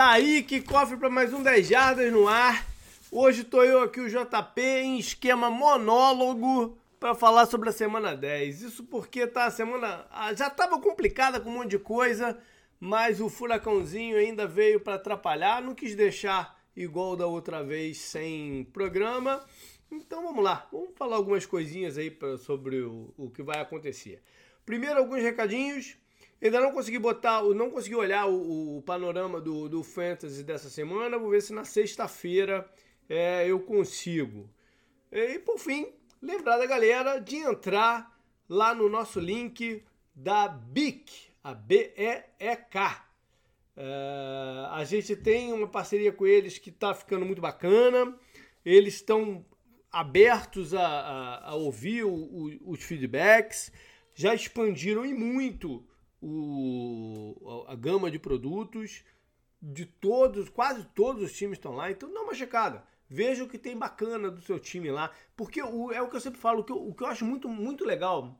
Tá 0.00 0.12
aí 0.12 0.42
que 0.42 0.62
cofre 0.62 0.96
para 0.96 1.10
mais 1.10 1.30
um 1.30 1.42
10 1.42 1.68
jardas 1.68 2.10
no 2.10 2.26
ar. 2.26 2.66
Hoje 3.12 3.44
tô 3.44 3.62
eu 3.62 3.82
aqui, 3.82 4.00
o 4.00 4.08
JP, 4.08 4.58
em 4.58 4.98
esquema 4.98 5.50
monólogo 5.50 6.78
para 6.98 7.14
falar 7.14 7.44
sobre 7.44 7.68
a 7.68 7.72
semana 7.72 8.16
10. 8.16 8.62
Isso 8.62 8.84
porque 8.84 9.26
tá 9.26 9.44
a 9.44 9.50
semana 9.50 10.06
ah, 10.10 10.32
já 10.32 10.48
tava 10.48 10.80
complicada 10.80 11.38
com 11.38 11.50
um 11.50 11.58
monte 11.58 11.72
de 11.72 11.78
coisa, 11.78 12.38
mas 12.80 13.20
o 13.20 13.28
furacãozinho 13.28 14.16
ainda 14.16 14.46
veio 14.46 14.80
para 14.80 14.94
atrapalhar, 14.94 15.60
não 15.60 15.74
quis 15.74 15.94
deixar 15.94 16.58
igual 16.74 17.14
da 17.14 17.26
outra 17.26 17.62
vez 17.62 17.98
sem 17.98 18.64
programa. 18.72 19.44
Então 19.92 20.22
vamos 20.22 20.42
lá, 20.42 20.66
vamos 20.72 20.92
falar 20.96 21.16
algumas 21.16 21.44
coisinhas 21.44 21.98
aí 21.98 22.10
pra, 22.10 22.38
sobre 22.38 22.80
o, 22.80 23.12
o 23.18 23.28
que 23.28 23.42
vai 23.42 23.60
acontecer. 23.60 24.22
Primeiro, 24.64 24.98
alguns 24.98 25.20
recadinhos. 25.20 25.99
Ainda 26.42 26.60
não 26.60 26.72
consegui 26.72 26.98
botar, 26.98 27.42
não 27.42 27.70
consegui 27.70 27.94
olhar 27.94 28.26
o, 28.26 28.78
o 28.78 28.82
panorama 28.82 29.40
do, 29.40 29.68
do 29.68 29.82
Fantasy 29.82 30.42
dessa 30.42 30.70
semana. 30.70 31.18
Vou 31.18 31.28
ver 31.30 31.42
se 31.42 31.52
na 31.52 31.64
sexta-feira 31.64 32.66
é, 33.08 33.46
eu 33.46 33.60
consigo. 33.60 34.48
E 35.12 35.38
por 35.40 35.58
fim, 35.58 35.92
lembrar 36.22 36.56
da 36.56 36.64
galera 36.64 37.18
de 37.18 37.36
entrar 37.36 38.18
lá 38.48 38.74
no 38.74 38.88
nosso 38.88 39.20
link 39.20 39.84
da 40.14 40.48
BIC, 40.48 41.30
a 41.44 41.52
B-E-E-K. 41.52 43.06
É, 43.76 44.66
a 44.70 44.84
gente 44.84 45.14
tem 45.16 45.52
uma 45.52 45.68
parceria 45.68 46.10
com 46.12 46.26
eles 46.26 46.56
que 46.56 46.70
está 46.70 46.94
ficando 46.94 47.26
muito 47.26 47.42
bacana. 47.42 48.16
Eles 48.64 48.94
estão 48.94 49.44
abertos 49.92 50.72
a, 50.72 50.86
a, 50.86 51.50
a 51.50 51.54
ouvir 51.54 52.04
o, 52.04 52.14
o, 52.14 52.72
os 52.72 52.82
feedbacks, 52.82 53.72
já 54.14 54.34
expandiram 54.34 55.04
e 55.04 55.12
muito 55.12 55.84
o, 56.22 57.64
a 57.68 57.74
gama 57.74 58.10
de 58.10 58.18
produtos 58.18 59.02
de 59.60 59.84
todos, 59.84 60.48
quase 60.48 60.84
todos 60.94 61.22
os 61.22 61.32
times 61.32 61.58
estão 61.58 61.72
lá, 61.72 61.90
então 61.90 62.12
dá 62.12 62.20
uma 62.20 62.34
checada. 62.34 62.84
Veja 63.08 63.44
o 63.44 63.48
que 63.48 63.58
tem 63.58 63.76
bacana 63.76 64.30
do 64.30 64.40
seu 64.40 64.58
time 64.58 64.90
lá, 64.90 65.10
porque 65.36 65.62
o, 65.62 65.92
é 65.92 66.00
o 66.00 66.08
que 66.08 66.16
eu 66.16 66.20
sempre 66.20 66.40
falo, 66.40 66.60
o 66.60 66.64
que 66.64 66.72
eu, 66.72 66.88
o 66.88 66.94
que 66.94 67.02
eu 67.02 67.08
acho 67.08 67.24
muito, 67.24 67.48
muito 67.48 67.84
legal 67.84 68.38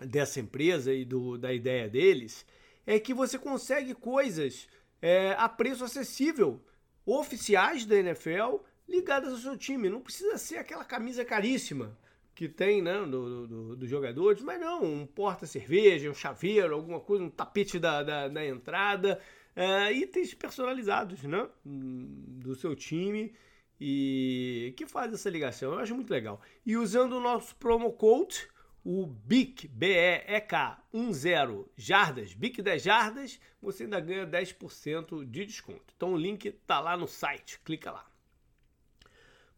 dessa 0.00 0.40
empresa 0.40 0.92
e 0.92 1.04
do, 1.04 1.38
da 1.38 1.52
ideia 1.52 1.88
deles 1.88 2.44
é 2.84 2.98
que 2.98 3.14
você 3.14 3.38
consegue 3.38 3.94
coisas 3.94 4.68
é, 5.00 5.32
a 5.38 5.48
preço 5.48 5.84
acessível, 5.84 6.60
oficiais 7.06 7.86
da 7.86 7.96
NFL, 7.96 8.56
ligadas 8.88 9.32
ao 9.32 9.38
seu 9.38 9.56
time. 9.56 9.88
Não 9.88 10.00
precisa 10.00 10.36
ser 10.36 10.58
aquela 10.58 10.84
camisa 10.84 11.24
caríssima 11.24 11.96
que 12.34 12.48
tem, 12.48 12.80
né, 12.80 13.00
do, 13.02 13.46
do, 13.46 13.76
dos 13.76 13.88
jogadores, 13.88 14.42
mas 14.42 14.60
não, 14.60 14.82
um 14.82 15.06
porta-cerveja, 15.06 16.10
um 16.10 16.14
chaveiro, 16.14 16.74
alguma 16.74 17.00
coisa, 17.00 17.24
um 17.24 17.30
tapete 17.30 17.78
da, 17.78 18.02
da, 18.02 18.28
da 18.28 18.46
entrada, 18.46 19.20
é, 19.54 19.92
itens 19.92 20.32
personalizados, 20.34 21.22
né, 21.24 21.48
do 21.64 22.54
seu 22.54 22.74
time 22.74 23.34
e 23.78 24.72
que 24.76 24.86
faz 24.86 25.12
essa 25.12 25.28
ligação. 25.28 25.72
Eu 25.72 25.78
acho 25.80 25.94
muito 25.94 26.10
legal. 26.10 26.40
E 26.64 26.76
usando 26.76 27.14
o 27.14 27.20
nosso 27.20 27.54
promo 27.56 27.92
code, 27.92 28.48
o 28.84 29.06
BIC, 29.06 29.68
B-E-E-K 29.68 30.82
10 30.92 31.68
jardas, 31.76 32.32
BIC 32.34 32.62
10 32.62 32.82
jardas, 32.82 33.40
você 33.60 33.84
ainda 33.84 34.00
ganha 34.00 34.26
10% 34.26 35.24
de 35.24 35.46
desconto. 35.46 35.92
Então 35.96 36.14
o 36.14 36.16
link 36.16 36.50
tá 36.66 36.80
lá 36.80 36.96
no 36.96 37.06
site, 37.06 37.60
clica 37.64 37.90
lá. 37.90 38.06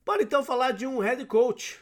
Para 0.05 0.23
então 0.23 0.45
falar 0.45 0.73
de 0.73 0.87
um 0.87 0.99
head 0.99 1.25
coach 1.27 1.81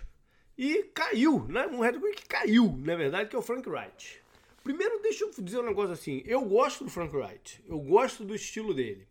e 0.56 0.84
caiu, 0.95 1.47
né? 1.48 1.67
Um 1.67 1.81
head 1.81 1.98
coach 1.98 2.17
que 2.17 2.27
caiu, 2.27 2.77
na 2.78 2.95
verdade, 2.97 3.28
que 3.28 3.36
é 3.36 3.39
o 3.39 3.42
Frank 3.42 3.69
Wright. 3.69 4.22
Primeiro, 4.62 5.00
deixa 5.03 5.25
eu 5.25 5.31
dizer 5.39 5.58
um 5.58 5.67
negócio 5.67 5.92
assim. 5.92 6.22
Eu 6.25 6.42
gosto 6.42 6.84
do 6.84 6.91
Frank 6.91 7.14
Wright. 7.14 7.62
Eu 7.69 7.81
gosto 7.81 8.25
do 8.25 8.34
estilo 8.34 8.73
dele. 8.73 9.08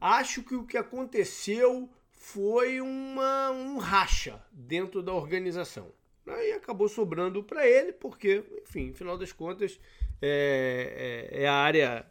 Acho 0.00 0.42
que 0.42 0.54
o 0.54 0.64
que 0.64 0.76
aconteceu 0.76 1.88
foi 2.12 2.80
uma, 2.80 3.50
um 3.50 3.78
racha 3.78 4.40
dentro 4.52 5.02
da 5.02 5.12
organização. 5.12 5.92
Aí 6.26 6.52
acabou 6.52 6.88
sobrando 6.88 7.42
para 7.42 7.66
ele, 7.66 7.92
porque, 7.92 8.42
enfim, 8.62 8.92
final 8.92 9.16
das 9.16 9.32
contas, 9.32 9.78
é, 10.20 11.30
é, 11.32 11.42
é, 11.42 11.48
a 11.48 11.54
área 11.54 12.06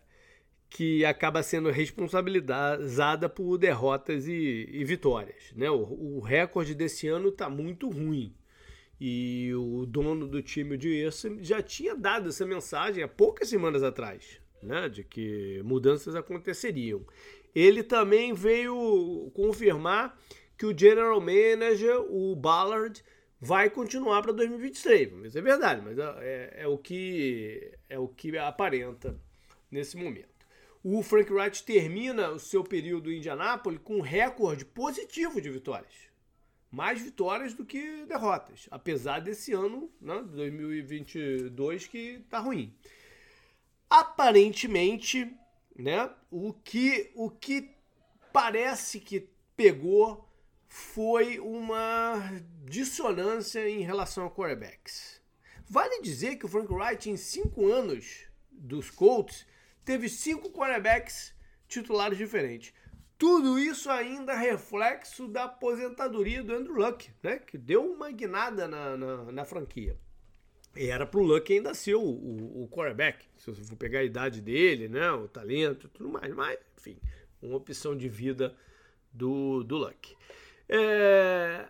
que 0.70 1.04
acaba 1.06 1.44
sendo 1.44 1.70
responsabilizada 1.70 3.30
por 3.30 3.58
derrotas 3.58 4.28
e, 4.28 4.70
e 4.72 4.84
vitórias. 4.84 5.52
Né? 5.54 5.70
O, 5.70 6.18
o 6.18 6.20
recorde 6.20 6.74
desse 6.74 7.08
ano 7.08 7.30
está 7.30 7.50
muito 7.50 7.90
ruim. 7.90 8.34
E 9.00 9.52
o 9.54 9.86
dono 9.86 10.28
do 10.28 10.42
time, 10.42 10.76
o 10.76 10.78
Dias, 10.78 11.26
já 11.42 11.62
tinha 11.62 11.96
dado 11.96 12.30
essa 12.30 12.46
mensagem 12.46 13.04
há 13.04 13.08
poucas 13.08 13.50
semanas 13.50 13.84
atrás, 13.84 14.40
né, 14.64 14.88
de 14.88 15.04
que 15.04 15.62
mudanças 15.64 16.16
aconteceriam. 16.16 17.06
Ele 17.54 17.84
também 17.84 18.34
veio 18.34 19.32
confirmar 19.34 20.18
que 20.58 20.66
o 20.66 20.78
general 20.78 21.20
manager, 21.20 22.00
o 22.10 22.36
Ballard, 22.36 23.04
vai 23.40 23.70
continuar 23.70 24.22
para 24.22 24.32
2023. 24.32 25.26
Isso 25.26 25.38
é 25.38 25.42
verdade, 25.42 25.82
mas 25.84 25.98
é, 25.98 26.04
é, 26.04 26.54
é, 26.64 26.68
o 26.68 26.78
que 26.78 27.74
é 27.90 28.00
o 28.00 28.08
que 28.08 28.38
aparenta 28.38 29.20
nesse 29.70 29.98
momento. 29.98 30.34
O 30.82 31.02
Frank 31.02 31.32
Wright 31.34 31.64
termina 31.64 32.30
o 32.30 32.40
seu 32.40 32.64
período 32.64 33.12
em 33.12 33.18
Indianápolis 33.18 33.80
com 33.84 33.98
um 33.98 34.02
recorde 34.02 34.64
positivo 34.64 35.42
de 35.42 35.50
vitórias 35.50 36.15
mais 36.76 37.02
vitórias 37.02 37.54
do 37.54 37.66
que 37.66 38.06
derrotas, 38.06 38.68
apesar 38.70 39.20
desse 39.20 39.54
ano, 39.54 39.90
né, 40.02 40.22
2022, 40.34 41.88
que 41.88 42.20
tá 42.30 42.38
ruim. 42.40 42.76
Aparentemente, 43.90 45.34
né, 45.74 46.12
o 46.30 46.52
que, 46.52 47.14
o 47.16 47.30
que 47.30 47.74
parece 48.34 49.00
que 49.00 49.30
pegou 49.56 50.30
foi 50.68 51.40
uma 51.40 52.22
dissonância 52.66 53.70
em 53.70 53.80
relação 53.80 54.26
a 54.26 54.30
quarterbacks. 54.30 55.22
Vale 55.70 56.02
dizer 56.02 56.36
que 56.36 56.46
o 56.46 56.50
Frank 56.50 56.72
Wright, 56.74 57.10
em 57.10 57.16
cinco 57.16 57.72
anos 57.72 58.26
dos 58.52 58.90
Colts, 58.90 59.48
teve 59.86 60.10
cinco 60.10 60.52
quarterbacks 60.52 61.34
titulares 61.70 62.18
diferentes. 62.18 62.74
Tudo 63.26 63.58
isso 63.58 63.90
ainda 63.90 64.34
é 64.34 64.52
reflexo 64.52 65.28
da 65.28 65.46
aposentadoria 65.46 66.44
do 66.44 66.54
Andrew 66.54 66.76
Luck, 66.76 67.10
né? 67.24 67.40
Que 67.40 67.58
deu 67.58 67.84
uma 67.84 68.12
guinada 68.12 68.68
na, 68.68 68.96
na, 68.96 69.32
na 69.32 69.44
franquia. 69.44 69.98
E 70.76 70.86
era 70.86 71.08
pro 71.08 71.24
Luck 71.24 71.52
ainda 71.52 71.74
ser 71.74 71.96
o, 71.96 72.04
o, 72.04 72.66
o 72.66 72.68
quarterback. 72.68 73.26
Se 73.36 73.50
você 73.50 73.64
for 73.64 73.78
pegar 73.78 74.02
a 74.02 74.04
idade 74.04 74.42
dele, 74.42 74.88
né? 74.88 75.12
O 75.12 75.28
talento 75.28 75.90
tudo 75.90 76.08
mais. 76.08 76.32
Mas, 76.36 76.60
enfim, 76.78 77.00
uma 77.42 77.58
opção 77.58 77.98
de 77.98 78.08
vida 78.08 78.56
do, 79.12 79.64
do 79.64 79.78
Luck. 79.78 80.16
É, 80.70 81.66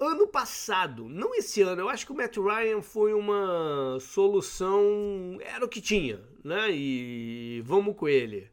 ano 0.00 0.26
passado, 0.26 1.08
não 1.08 1.32
esse 1.32 1.62
ano, 1.62 1.82
eu 1.82 1.88
acho 1.88 2.04
que 2.04 2.10
o 2.10 2.16
Matt 2.16 2.36
Ryan 2.38 2.82
foi 2.82 3.14
uma 3.14 3.98
solução, 4.00 5.38
era 5.42 5.64
o 5.64 5.68
que 5.68 5.80
tinha, 5.80 6.20
né? 6.42 6.72
E 6.72 7.62
vamos 7.64 7.94
com 7.94 8.08
ele. 8.08 8.50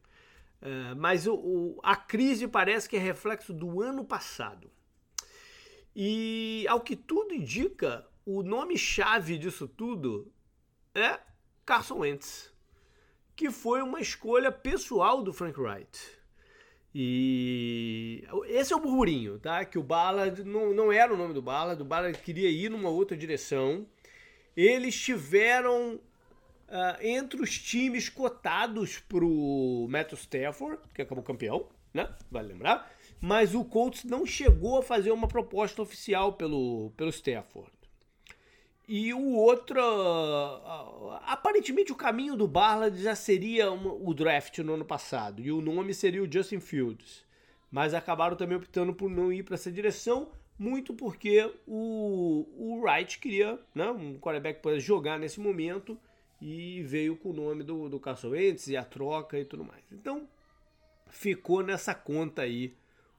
É, 0.62 0.94
mas 0.96 1.26
o, 1.26 1.36
o, 1.36 1.80
a 1.82 1.96
crise 1.96 2.48
parece 2.48 2.88
que 2.90 2.98
é 2.98 3.00
reflexo 3.00 3.54
do 3.54 3.82
ano 3.82 4.04
passado. 4.04 4.70
E, 5.96 6.66
ao 6.68 6.82
que 6.82 6.96
tudo 6.96 7.34
indica, 7.34 8.06
o 8.26 8.44
nome-chave 8.44 9.38
disso 9.38 9.68
tudo 9.68 10.32
é 10.94 11.20
Carson 11.66 12.00
Wentz, 12.00 12.54
que 13.36 13.50
foi 13.50 13.82
uma 13.82 14.00
escolha 14.00 14.52
pessoal 14.52 15.24
do 15.24 15.34
Frank 15.34 15.60
Wright. 15.60 16.20
E 16.94 18.24
esse 18.48 18.74
é 18.74 18.76
o 18.76 18.80
burburinho, 18.80 19.40
tá? 19.40 19.64
Que 19.64 19.78
o 19.78 19.84
Ballard 19.84 20.44
não, 20.44 20.74
não 20.74 20.92
era 20.92 21.14
o 21.14 21.18
nome 21.18 21.34
do 21.34 21.42
Ballard, 21.42 21.82
o 21.82 21.86
Ballard 21.86 22.18
queria 22.20 22.50
ir 22.50 22.70
numa 22.70 22.90
outra 22.90 23.16
direção. 23.16 23.88
Eles 24.56 25.00
tiveram 25.00 26.00
uh, 26.70 27.04
entre 27.06 27.42
os 27.42 27.58
times 27.58 28.10
cotados 28.10 29.00
pro 29.00 29.88
Matthew 29.90 30.18
Stafford, 30.18 30.80
que 30.94 31.02
acabou 31.02 31.24
campeão, 31.24 31.68
né? 31.94 32.10
Vale 32.32 32.50
lembrar. 32.50 32.92
Mas 33.20 33.54
o 33.54 33.66
Colts 33.66 34.04
não 34.06 34.26
chegou 34.26 34.78
a 34.78 34.84
fazer 34.84 35.12
uma 35.12 35.28
proposta 35.28 35.82
oficial 35.82 36.34
pelo, 36.34 36.92
pelo 36.96 37.10
Stafford. 37.10 37.72
E 38.88 39.14
o 39.14 39.34
outro, 39.36 39.80
uh, 39.80 41.20
aparentemente 41.26 41.92
o 41.92 41.96
caminho 41.96 42.36
do 42.36 42.48
Barlad 42.48 42.96
já 42.96 43.14
seria 43.14 43.72
o 43.72 44.14
draft 44.16 44.58
no 44.60 44.74
ano 44.74 44.86
passado, 44.86 45.44
e 45.44 45.52
o 45.52 45.62
nome 45.62 45.94
seria 45.94 46.24
o 46.24 46.32
Justin 46.32 46.60
Fields. 46.60 47.24
Mas 47.70 47.94
acabaram 47.94 48.36
também 48.36 48.58
optando 48.58 48.92
por 48.92 49.08
não 49.08 49.32
ir 49.32 49.44
para 49.44 49.54
essa 49.54 49.72
direção, 49.72 50.32
muito 50.58 50.92
porque 50.94 51.54
o, 51.68 52.48
o 52.58 52.82
Wright 52.82 53.20
queria 53.20 53.60
né, 53.76 53.92
um 53.92 54.18
quarterback 54.18 54.60
para 54.60 54.80
jogar 54.80 55.20
nesse 55.20 55.40
momento, 55.40 55.96
e 56.42 56.82
veio 56.84 57.16
com 57.18 57.30
o 57.30 57.34
nome 57.34 57.64
do, 57.64 57.90
do 57.90 58.00
Carson 58.00 58.34
e 58.36 58.78
a 58.78 58.84
troca 58.84 59.38
e 59.38 59.46
tudo 59.46 59.64
mais. 59.64 59.84
Então 59.92 60.28
ficou 61.10 61.64
nessa 61.64 61.94
conta 61.94 62.44
aí 62.44 62.74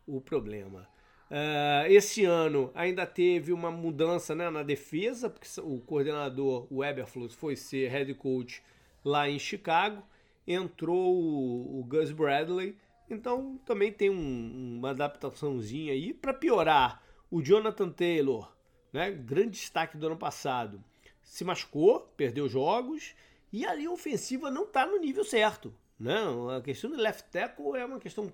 o 0.07 0.21
problema. 0.21 0.89
Uh, 1.31 1.87
esse 1.89 2.25
ano 2.25 2.73
ainda 2.75 3.07
teve 3.07 3.53
uma 3.53 3.71
mudança 3.71 4.35
né, 4.35 4.51
na 4.51 4.65
defesa, 4.65 5.31
porque 5.31 5.49
o 5.61 5.79
coordenador, 5.81 6.67
o 6.71 6.85
Eberflus, 6.85 7.35
foi 7.35 7.55
ser 7.55 7.89
head 7.89 8.13
coach 8.15 8.63
lá 9.05 9.29
em 9.29 9.39
Chicago. 9.39 10.03
Entrou 10.47 11.15
o, 11.15 11.81
o 11.81 11.85
Gus 11.85 12.11
Bradley 12.11 12.77
Então 13.09 13.61
também 13.65 13.93
tem 13.93 14.11
um, 14.11 14.79
uma 14.79 14.91
adaptaçãozinha 14.91 15.93
aí 15.93 16.13
para 16.13 16.35
piorar. 16.35 17.03
O 17.31 17.41
Jonathan 17.41 17.91
Taylor, 17.91 18.53
né, 18.93 19.13
grande 19.13 19.51
destaque 19.51 19.97
do 19.97 20.07
ano 20.07 20.17
passado, 20.17 20.83
se 21.23 21.45
machucou, 21.45 22.01
perdeu 22.17 22.49
jogos 22.49 23.15
e 23.53 23.67
a 23.67 23.75
linha 23.75 23.91
ofensiva 23.91 24.51
não 24.51 24.65
está 24.65 24.87
no 24.87 24.99
nível 24.99 25.25
certo. 25.25 25.75
Né? 25.99 26.17
A 26.57 26.61
questão 26.61 26.91
do 26.91 26.97
left 26.97 27.31
tackle 27.31 27.77
é 27.77 27.85
uma 27.85 28.01
questão 28.01 28.31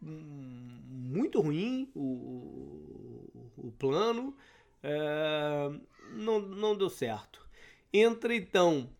muito 0.00 1.40
ruim, 1.40 1.90
o, 1.94 2.00
o, 2.00 3.68
o 3.68 3.72
plano 3.78 4.36
é, 4.82 5.70
não, 6.12 6.40
não 6.40 6.76
deu 6.76 6.90
certo. 6.90 7.46
Entra 7.92 8.34
então 8.34 8.90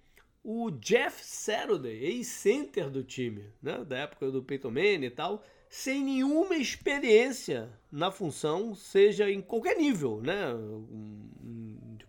o 0.42 0.70
Jeff 0.70 1.24
Saturday, 1.24 2.04
ex-center 2.04 2.90
do 2.90 3.02
time, 3.02 3.44
né, 3.62 3.82
da 3.84 3.98
época 3.98 4.30
do 4.30 4.42
Peyton 4.42 4.70
Manning 4.70 5.06
e 5.06 5.10
tal, 5.10 5.42
sem 5.68 6.04
nenhuma 6.04 6.56
experiência 6.56 7.70
na 7.90 8.10
função, 8.10 8.74
seja 8.74 9.30
em 9.30 9.40
qualquer 9.40 9.76
nível, 9.76 10.20
né, 10.20 10.52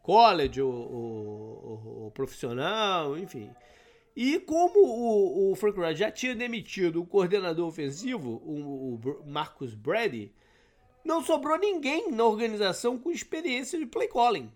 college 0.06 0.62
ou, 0.62 2.12
profissional, 2.14 3.18
enfim. 3.18 3.50
E 4.16 4.40
como 4.40 4.80
o, 4.80 5.52
o, 5.52 5.56
Frank 5.56 5.78
Wright 5.80 6.00
já 6.00 6.12
tinha 6.12 6.36
demitido 6.36 7.02
o 7.02 7.06
coordenador 7.06 7.68
ofensivo, 7.68 8.42
o, 8.46 8.96
o 8.96 9.28
Marcus 9.28 9.74
Brady, 9.74 10.32
não 11.04 11.24
sobrou 11.24 11.58
ninguém 11.58 12.12
na 12.12 12.24
organização 12.24 13.00
com 13.00 13.12
experiência 13.12 13.80
de 13.80 13.86
play 13.88 14.08
calling. 14.08 14.52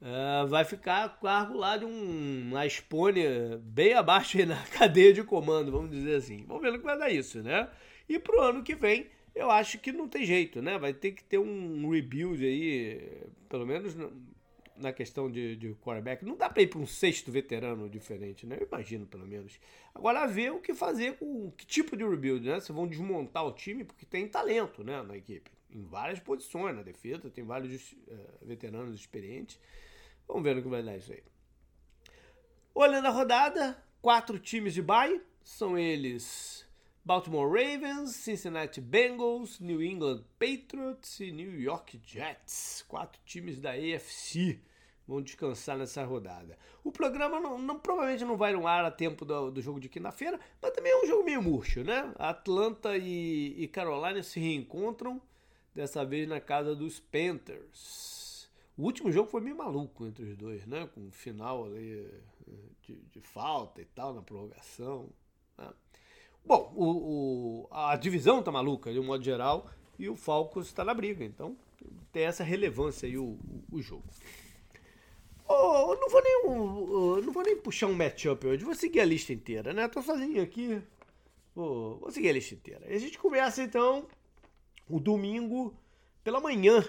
Uh, 0.00 0.46
vai 0.48 0.64
ficar 0.64 1.20
cargo 1.20 1.56
lá 1.56 1.76
de 1.76 1.84
um, 1.84 2.48
uma 2.48 2.64
Espônia 2.64 3.60
bem 3.62 3.94
abaixo 3.94 4.44
na 4.46 4.56
cadeia 4.78 5.12
de 5.12 5.22
comando, 5.22 5.70
vamos 5.72 5.90
dizer 5.90 6.16
assim. 6.16 6.44
Vamos 6.46 6.62
ver 6.62 6.72
o 6.72 6.78
que 6.78 6.84
vai 6.84 6.98
dar 6.98 7.10
isso, 7.10 7.42
né? 7.42 7.68
E 8.08 8.18
pro 8.18 8.40
ano 8.40 8.62
que 8.62 8.74
vem, 8.74 9.06
eu 9.34 9.50
acho 9.50 9.78
que 9.78 9.92
não 9.92 10.08
tem 10.08 10.24
jeito, 10.24 10.62
né? 10.62 10.78
Vai 10.78 10.92
ter 10.92 11.12
que 11.12 11.22
ter 11.22 11.38
um 11.38 11.88
rebuild 11.90 12.44
aí, 12.44 13.22
pelo 13.48 13.66
menos 13.66 13.94
na 14.82 14.92
questão 14.92 15.30
de, 15.30 15.56
de 15.56 15.74
quarterback. 15.74 16.24
Não 16.24 16.36
dá 16.36 16.50
para 16.50 16.62
ir 16.62 16.66
para 16.66 16.78
um 16.78 16.86
sexto 16.86 17.30
veterano 17.30 17.88
diferente, 17.88 18.46
né? 18.46 18.58
Eu 18.60 18.66
imagino, 18.66 19.06
pelo 19.06 19.26
menos. 19.26 19.58
Agora, 19.94 20.26
ver 20.26 20.52
o 20.52 20.60
que 20.60 20.74
fazer 20.74 21.16
com 21.16 21.50
que 21.52 21.64
tipo 21.64 21.96
de 21.96 22.04
rebuild, 22.04 22.46
né? 22.46 22.60
Se 22.60 22.72
vão 22.72 22.86
desmontar 22.86 23.46
o 23.46 23.52
time, 23.52 23.84
porque 23.84 24.04
tem 24.04 24.28
talento, 24.28 24.82
né, 24.84 25.02
na 25.02 25.16
equipe. 25.16 25.50
Em 25.70 25.82
várias 25.84 26.20
posições, 26.20 26.76
na 26.76 26.82
defesa, 26.82 27.30
tem 27.30 27.44
vários 27.44 27.92
uh, 27.92 28.46
veteranos 28.46 28.94
experientes. 28.94 29.58
Vamos 30.28 30.42
ver 30.42 30.54
no 30.54 30.62
que 30.62 30.68
vai 30.68 30.82
dar 30.82 30.96
isso 30.96 31.12
aí. 31.12 31.22
Olhando 32.74 33.06
a 33.06 33.10
rodada, 33.10 33.82
quatro 34.00 34.38
times 34.38 34.74
de 34.74 34.82
bye. 34.82 35.20
São 35.42 35.78
eles 35.78 36.66
Baltimore 37.04 37.48
Ravens, 37.48 38.14
Cincinnati 38.14 38.80
Bengals, 38.80 39.58
New 39.58 39.82
England 39.82 40.22
Patriots 40.38 41.18
e 41.18 41.32
New 41.32 41.60
York 41.60 42.00
Jets. 42.04 42.84
Quatro 42.86 43.20
times 43.24 43.58
da 43.58 43.72
AFC 43.72 44.60
vão 45.12 45.22
descansar 45.22 45.76
nessa 45.76 46.04
rodada. 46.04 46.58
O 46.82 46.90
programa 46.90 47.38
não, 47.38 47.58
não, 47.58 47.78
provavelmente 47.78 48.24
não 48.24 48.36
vai 48.36 48.52
no 48.52 48.66
ar 48.66 48.84
a 48.84 48.90
tempo 48.90 49.24
do, 49.24 49.50
do 49.50 49.60
jogo 49.60 49.78
de 49.78 49.88
quinta-feira, 49.88 50.40
mas 50.60 50.72
também 50.72 50.92
é 50.92 51.02
um 51.02 51.06
jogo 51.06 51.24
meio 51.24 51.42
murcho, 51.42 51.84
né? 51.84 52.12
Atlanta 52.18 52.96
e, 52.96 53.54
e 53.56 53.68
Carolina 53.68 54.22
se 54.22 54.40
reencontram, 54.40 55.20
dessa 55.74 56.04
vez 56.04 56.28
na 56.28 56.40
casa 56.40 56.74
dos 56.74 56.98
Panthers. 57.00 58.50
O 58.76 58.82
último 58.84 59.12
jogo 59.12 59.30
foi 59.30 59.40
meio 59.40 59.56
maluco 59.56 60.06
entre 60.06 60.24
os 60.24 60.36
dois, 60.36 60.66
né? 60.66 60.88
Com 60.94 61.02
um 61.02 61.10
final 61.10 61.66
ali 61.66 62.06
eh, 62.48 62.52
de, 62.82 62.96
de, 63.12 63.20
falta 63.20 63.80
e 63.80 63.84
tal, 63.84 64.14
na 64.14 64.22
prorrogação. 64.22 65.08
Né? 65.58 65.68
Bom, 66.44 66.72
o, 66.74 66.86
o, 66.86 67.68
a 67.70 67.96
divisão 67.96 68.42
tá 68.42 68.50
maluca 68.50 68.92
de 68.92 68.98
um 68.98 69.04
modo 69.04 69.22
geral 69.22 69.70
e 69.98 70.08
o 70.08 70.16
Falcons 70.16 70.66
está 70.66 70.84
na 70.84 70.94
briga, 70.94 71.24
então 71.24 71.56
tem 72.10 72.24
essa 72.24 72.42
relevância 72.42 73.06
aí 73.06 73.16
o, 73.16 73.24
o, 73.24 73.64
o 73.72 73.82
jogo. 73.82 74.04
Oh, 75.54 75.94
não 75.96 76.08
vou 76.08 76.22
nem 76.22 77.24
não 77.26 77.32
vou 77.32 77.42
nem 77.42 77.56
puxar 77.56 77.86
um 77.86 77.92
matchup 77.92 78.46
hoje, 78.46 78.64
vou 78.64 78.74
seguir 78.74 79.00
a 79.00 79.04
lista 79.04 79.34
inteira, 79.34 79.74
né? 79.74 79.86
Tô 79.86 80.00
sozinho 80.00 80.42
aqui, 80.42 80.80
vou, 81.54 81.98
vou 81.98 82.10
seguir 82.10 82.30
a 82.30 82.32
lista 82.32 82.54
inteira. 82.54 82.86
E 82.88 82.94
a 82.94 82.98
gente 82.98 83.18
começa 83.18 83.62
então 83.62 84.06
o 84.88 84.98
domingo 84.98 85.74
pela 86.24 86.40
manhã 86.40 86.82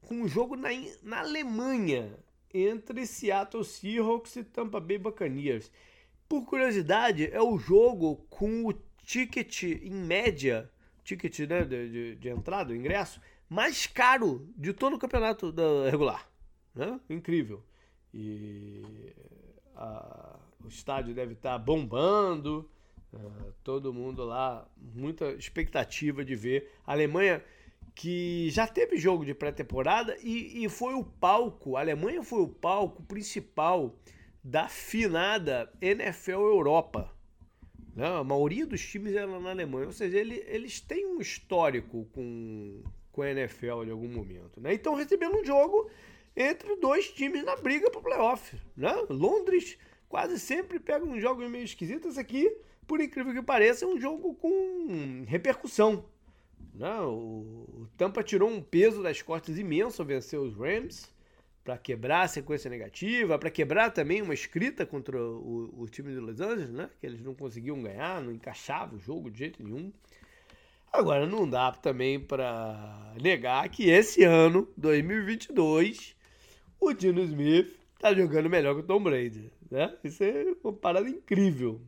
com 0.00 0.14
um 0.14 0.28
jogo 0.28 0.56
na, 0.56 0.68
na 1.02 1.20
Alemanha 1.20 2.18
entre 2.54 3.04
Seattle 3.06 3.64
Seahawks 3.64 4.36
e 4.36 4.44
Tampa 4.44 4.80
Bay 4.80 4.96
Buccaneers. 4.96 5.70
Por 6.26 6.42
curiosidade, 6.46 7.30
é 7.30 7.42
o 7.42 7.58
jogo 7.58 8.16
com 8.30 8.64
o 8.64 8.72
ticket 9.04 9.62
em 9.62 9.92
média, 9.92 10.70
ticket 11.04 11.40
né, 11.40 11.64
de, 11.64 11.90
de, 11.90 12.16
de 12.16 12.28
entrada, 12.30 12.74
ingresso, 12.74 13.20
mais 13.48 13.86
caro 13.86 14.48
de 14.56 14.72
todo 14.72 14.96
o 14.96 14.98
campeonato 14.98 15.54
regular. 15.90 16.28
Né? 16.74 16.98
Incrível. 17.10 17.62
E 18.18 19.12
a, 19.74 20.38
o 20.64 20.68
estádio 20.68 21.14
deve 21.14 21.34
estar 21.34 21.58
bombando, 21.58 22.68
uh, 23.12 23.52
todo 23.62 23.92
mundo 23.92 24.24
lá, 24.24 24.66
muita 24.94 25.32
expectativa 25.32 26.24
de 26.24 26.34
ver. 26.34 26.72
A 26.86 26.92
Alemanha 26.92 27.44
que 27.94 28.50
já 28.50 28.66
teve 28.66 28.98
jogo 28.98 29.24
de 29.24 29.34
pré-temporada 29.34 30.16
e, 30.22 30.64
e 30.64 30.68
foi 30.68 30.94
o 30.94 31.02
palco, 31.02 31.76
a 31.76 31.80
Alemanha 31.80 32.22
foi 32.22 32.42
o 32.42 32.48
palco 32.48 33.02
principal 33.02 33.98
da 34.44 34.68
finada 34.68 35.72
NFL 35.80 36.32
Europa. 36.32 37.10
Né? 37.94 38.06
A 38.06 38.22
maioria 38.22 38.66
dos 38.66 38.82
times 38.82 39.14
era 39.14 39.40
na 39.40 39.50
Alemanha, 39.50 39.86
ou 39.86 39.92
seja, 39.92 40.18
ele, 40.18 40.44
eles 40.46 40.78
têm 40.78 41.06
um 41.06 41.20
histórico 41.20 42.06
com, 42.12 42.82
com 43.10 43.22
a 43.22 43.30
NFL 43.30 43.84
em 43.84 43.90
algum 43.90 44.08
momento. 44.08 44.60
Né? 44.60 44.74
Então 44.74 44.94
recebendo 44.94 45.38
um 45.38 45.44
jogo 45.44 45.90
entre 46.36 46.76
dois 46.76 47.08
times 47.10 47.44
na 47.44 47.56
briga 47.56 47.90
para 47.90 48.00
o 48.00 48.02
playoff. 48.02 48.56
Né? 48.76 48.92
Londres 49.08 49.78
quase 50.08 50.38
sempre 50.38 50.78
pega 50.78 51.04
um 51.04 51.18
jogo 51.18 51.48
meio 51.48 51.64
esquisito. 51.64 52.08
Esse 52.08 52.20
aqui, 52.20 52.54
por 52.86 53.00
incrível 53.00 53.32
que 53.32 53.42
pareça, 53.42 53.84
é 53.84 53.88
um 53.88 53.98
jogo 53.98 54.34
com 54.34 55.24
repercussão. 55.26 56.04
Não, 56.74 57.14
o 57.14 57.88
Tampa 57.96 58.22
tirou 58.22 58.50
um 58.50 58.60
peso 58.60 59.02
das 59.02 59.22
costas 59.22 59.58
imenso 59.58 60.02
ao 60.02 60.06
vencer 60.06 60.38
os 60.38 60.54
Rams 60.54 61.10
para 61.64 61.78
quebrar 61.78 62.22
a 62.22 62.28
sequência 62.28 62.70
negativa, 62.70 63.38
para 63.38 63.50
quebrar 63.50 63.90
também 63.90 64.22
uma 64.22 64.34
escrita 64.34 64.86
contra 64.86 65.20
o, 65.20 65.74
o, 65.76 65.88
time 65.88 66.12
de 66.12 66.20
Los 66.20 66.40
Angeles, 66.40 66.70
né? 66.70 66.88
Que 67.00 67.06
eles 67.06 67.20
não 67.20 67.34
conseguiam 67.34 67.82
ganhar, 67.82 68.22
não 68.22 68.30
encaixava 68.30 68.94
o 68.94 69.00
jogo 69.00 69.30
de 69.30 69.38
jeito 69.38 69.64
nenhum. 69.64 69.92
Agora 70.92 71.26
não 71.26 71.48
dá 71.48 71.72
também 71.72 72.20
para 72.20 73.14
negar 73.20 73.68
que 73.68 73.90
esse 73.90 74.22
ano, 74.22 74.68
2022, 74.76 76.15
o 76.80 76.92
Dino 76.92 77.22
Smith 77.22 77.78
tá 77.98 78.14
jogando 78.14 78.50
melhor 78.50 78.74
que 78.74 78.80
o 78.80 78.86
Tom 78.86 79.02
Brady, 79.02 79.50
né? 79.70 79.96
Isso 80.04 80.22
é 80.22 80.54
uma 80.62 80.72
parada 80.72 81.08
incrível, 81.08 81.80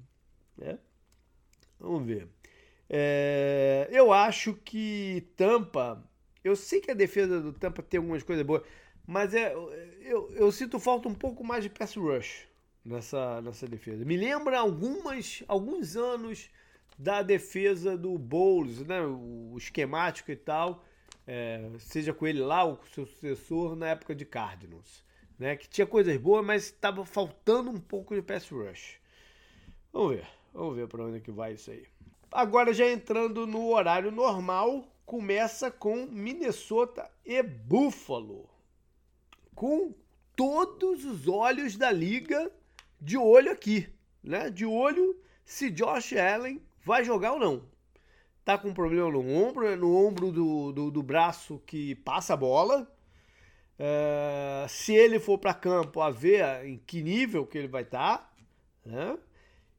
né? 0.57 0.79
Vamos 1.79 2.07
ver. 2.07 2.29
É, 2.89 3.89
eu 3.91 4.13
acho 4.13 4.55
que 4.55 5.29
Tampa. 5.37 6.03
Eu 6.43 6.57
sei 6.57 6.81
que 6.81 6.91
a 6.91 6.95
defesa 6.95 7.41
do 7.41 7.53
Tampa 7.53 7.83
tem 7.83 7.99
algumas 7.99 8.23
coisas 8.23 8.45
boas, 8.45 8.63
mas 9.07 9.35
é, 9.35 9.55
eu, 10.01 10.31
eu 10.35 10.51
sinto 10.51 10.79
falta 10.79 11.09
um 11.09 11.15
pouco 11.15 11.45
mais 11.45 11.63
de 11.63 11.71
pass 11.71 11.95
rush 11.95 12.47
nessa, 12.85 13.41
nessa 13.43 13.67
defesa. 13.67 14.05
Me 14.05 14.17
lembra 14.17 14.59
algumas, 14.59 15.45
alguns 15.47 15.97
anos 15.97 16.49
da 16.99 17.23
defesa 17.23 17.97
do 17.97 18.19
Bowles, 18.19 18.81
né? 18.87 19.01
o 19.03 19.55
esquemático 19.57 20.33
e 20.33 20.37
tal, 20.37 20.85
é, 21.31 21.61
seja 21.79 22.15
com 22.15 22.27
ele 22.27 22.41
lá, 22.41 22.65
o 22.65 22.79
seu 22.95 23.05
sucessor, 23.05 23.77
na 23.77 23.89
época 23.89 24.15
de 24.15 24.25
Cardinals. 24.25 25.05
Né? 25.39 25.57
Que 25.57 25.69
tinha 25.69 25.87
coisas 25.87 26.17
boas, 26.17 26.43
mas 26.43 26.65
estava 26.65 27.05
faltando 27.05 27.71
um 27.71 27.79
pouco 27.79 28.15
de 28.15 28.23
pass 28.23 28.49
rush. 28.49 28.99
Vamos 29.93 30.17
ver, 30.17 30.27
vamos 30.55 30.75
ver 30.75 30.89
para 30.89 31.05
onde 31.05 31.19
é 31.19 31.21
que 31.21 31.31
vai 31.31 31.53
isso 31.53 31.71
aí. 31.71 31.87
Agora 32.33 32.73
já 32.73 32.89
entrando 32.89 33.47
no 33.47 33.69
horário 33.69 34.11
normal, 34.11 34.91
começa 35.05 35.71
com 35.71 36.07
Minnesota 36.07 37.11
e 37.27 37.43
Buffalo. 37.43 38.49
Com 39.55 39.95
todos 40.35 41.05
os 41.05 41.29
olhos 41.29 41.77
da 41.77 41.93
liga 41.93 42.51
de 42.99 43.19
olho 43.19 43.53
aqui, 43.53 43.87
né? 44.23 44.49
De 44.49 44.65
olho 44.65 45.21
se 45.45 45.71
Josh 45.71 46.15
Allen 46.15 46.63
vai 46.83 47.05
jogar 47.05 47.33
ou 47.33 47.39
não. 47.39 47.78
Tá 48.49 48.57
com 48.57 48.73
problema 48.73 49.11
no 49.11 49.21
ombro, 49.21 49.67
é 49.67 49.77
no 49.77 49.95
ombro 49.95 50.33
do, 50.33 50.73
do, 50.73 50.91
do 50.91 51.03
braço 51.03 51.63
que 51.67 51.95
passa 51.97 52.33
a 52.33 52.37
bola. 52.39 52.91
É, 53.79 54.65
se 54.71 54.95
ele 54.95 55.21
for 55.21 55.37
para 55.37 55.53
campo, 55.53 56.01
a 56.01 56.11
ver 56.11 56.65
em 56.65 56.79
que 56.79 57.03
nível 57.03 57.45
que 57.45 57.59
ele 57.59 57.69
vai 57.69 57.83
estar. 57.83 58.17
Tá, 58.17 58.33
né? 58.87 59.19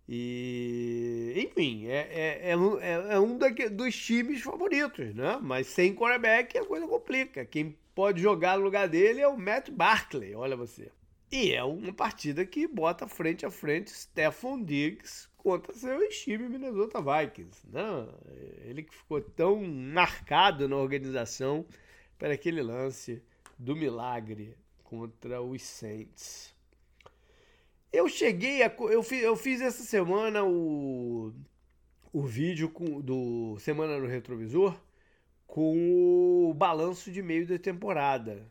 E, 0.08 1.34
enfim, 1.36 1.88
é, 1.88 2.10
é, 2.12 2.52
é, 2.52 2.54
é, 2.54 3.14
é 3.16 3.20
um 3.20 3.40
dos 3.72 3.96
times 3.96 4.44
favoritos, 4.44 5.16
né? 5.16 5.40
Mas 5.42 5.66
sem 5.66 5.96
quarterback 5.96 6.56
a 6.56 6.64
coisa 6.64 6.88
complica. 6.88 7.44
Quem 7.46 7.76
pode 7.96 8.22
jogar 8.22 8.60
no 8.60 8.64
lugar 8.64 8.88
dele 8.88 9.20
é 9.20 9.28
o 9.28 9.36
Matt 9.36 9.72
Barkley, 9.72 10.36
olha 10.36 10.56
você. 10.56 10.92
E 11.31 11.53
é 11.53 11.63
uma 11.63 11.93
partida 11.93 12.43
que 12.45 12.67
bota 12.67 13.07
frente 13.07 13.45
a 13.45 13.51
frente 13.51 13.91
Stephon 13.91 14.63
Diggs 14.63 15.29
contra 15.38 15.74
seu 15.75 16.09
time 16.09 16.50
Minnesota 16.50 17.00
Vikings. 17.00 17.67
Né? 17.67 18.07
Ele 18.65 18.83
que 18.83 18.95
ficou 18.95 19.21
tão 19.21 19.62
marcado 19.62 20.67
na 20.67 20.75
organização 20.75 21.65
para 22.17 22.33
aquele 22.33 22.63
lance 22.63 23.21
do 23.57 23.75
milagre 23.75 24.57
contra 24.83 25.41
os 25.41 25.62
Saints. 25.62 26.55
Eu 27.93 28.07
cheguei 28.07 28.63
a. 28.63 28.74
Eu 28.89 29.03
fiz, 29.03 29.24
eu 29.24 29.36
fiz 29.36 29.62
essa 29.62 29.83
semana 29.83 30.43
o, 30.43 31.33
o 32.12 32.24
vídeo 32.24 32.69
com, 32.69 33.01
do 33.01 33.57
Semana 33.59 33.98
no 34.00 34.07
Retrovisor 34.07 34.79
com 35.48 36.50
o 36.50 36.53
balanço 36.53 37.12
de 37.12 37.21
meio 37.24 37.48
da 37.48 37.57
temporada. 37.57 38.48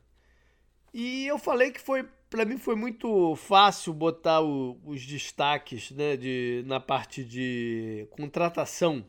E 0.93 1.27
eu 1.27 1.39
falei 1.39 1.71
que 1.71 1.81
foi 1.81 2.05
para 2.31 2.45
mim 2.45 2.59
foi 2.59 2.75
muito 2.75 3.35
fácil 3.37 3.93
botar 3.93 4.41
o, 4.43 4.79
os 4.85 5.05
destaques 5.05 5.91
né, 5.91 6.17
de, 6.17 6.63
na 6.67 6.79
parte 6.79 7.25
de 7.25 8.07
contratação 8.11 9.05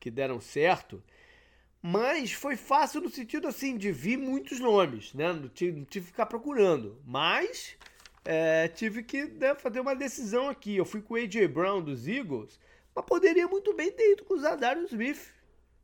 que 0.00 0.10
deram 0.10 0.40
certo, 0.40 1.02
mas 1.80 2.32
foi 2.32 2.56
fácil 2.56 3.00
no 3.00 3.08
sentido 3.08 3.46
assim 3.46 3.76
de 3.76 3.92
vir 3.92 4.16
muitos 4.18 4.58
nomes, 4.58 5.14
né? 5.14 5.32
Não 5.32 5.48
tive, 5.48 5.78
não 5.78 5.84
tive 5.84 6.06
que 6.06 6.12
ficar 6.12 6.26
procurando, 6.26 7.00
mas 7.04 7.76
é, 8.24 8.66
tive 8.68 9.02
que 9.02 9.24
né, 9.24 9.54
fazer 9.54 9.80
uma 9.80 9.94
decisão 9.94 10.48
aqui. 10.48 10.76
Eu 10.76 10.84
fui 10.84 11.00
com 11.00 11.14
o 11.14 11.16
AJ 11.16 11.46
Brown 11.48 11.80
dos 11.80 12.08
Eagles, 12.08 12.58
mas 12.94 13.04
poderia 13.04 13.46
muito 13.46 13.72
bem 13.74 13.92
ter 13.92 14.12
ido 14.12 14.24
com 14.24 14.34
o 14.34 14.40
Zadarius 14.40 14.90
Smith, 14.90 15.32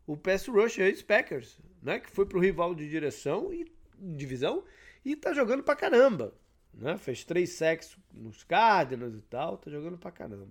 o 0.06 0.16
pass 0.16 0.46
rusher 0.48 0.90
dos 0.90 1.02
Packers, 1.02 1.58
né? 1.80 2.00
Que 2.00 2.10
foi 2.10 2.26
pro 2.26 2.40
rival 2.40 2.74
de 2.74 2.88
direção 2.88 3.52
e 3.52 3.70
divisão 3.96 4.64
e 5.04 5.14
tá 5.14 5.32
jogando 5.32 5.62
pra 5.62 5.76
caramba. 5.76 6.34
Né? 6.74 6.96
Fez 6.98 7.24
três 7.24 7.50
sacks 7.50 7.96
nos 8.12 8.44
Cardinals 8.44 9.14
e 9.14 9.22
tal, 9.22 9.56
tá 9.56 9.70
jogando 9.70 9.98
pra 9.98 10.10
caramba. 10.10 10.48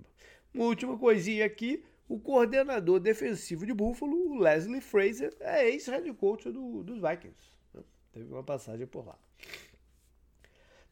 Uma 0.53 0.65
última 0.65 0.97
coisinha 0.97 1.45
aqui, 1.45 1.83
o 2.07 2.19
coordenador 2.19 2.99
defensivo 2.99 3.65
de 3.65 3.73
Buffalo, 3.73 4.31
o 4.31 4.39
Leslie 4.39 4.81
Fraser, 4.81 5.33
é 5.39 5.69
ex-head 5.69 6.11
coach 6.13 6.51
do, 6.51 6.83
dos 6.83 6.99
Vikings. 6.99 7.57
Né? 7.73 7.81
Teve 8.11 8.31
uma 8.31 8.43
passagem 8.43 8.85
por 8.85 9.05
lá. 9.05 9.17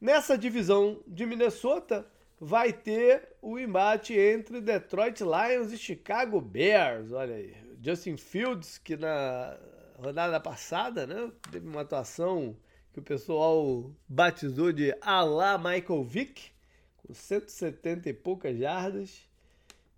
Nessa 0.00 0.38
divisão 0.38 1.02
de 1.06 1.26
Minnesota, 1.26 2.10
vai 2.40 2.72
ter 2.72 3.36
o 3.42 3.58
embate 3.58 4.18
entre 4.18 4.62
Detroit 4.62 5.20
Lions 5.20 5.72
e 5.72 5.76
Chicago 5.76 6.40
Bears. 6.40 7.12
Olha 7.12 7.34
aí, 7.34 7.54
Justin 7.82 8.16
Fields, 8.16 8.78
que 8.78 8.96
na 8.96 9.58
rodada 9.98 10.40
passada, 10.40 11.06
né, 11.06 11.30
teve 11.52 11.68
uma 11.68 11.82
atuação 11.82 12.56
que 12.92 12.98
o 12.98 13.02
pessoal 13.02 13.90
batizou 14.08 14.72
de 14.72 14.94
Alá 15.00 15.56
Michael 15.56 16.02
Vick, 16.04 16.50
com 16.96 17.14
170 17.14 18.08
e 18.08 18.12
poucas 18.12 18.58
jardas. 18.58 19.28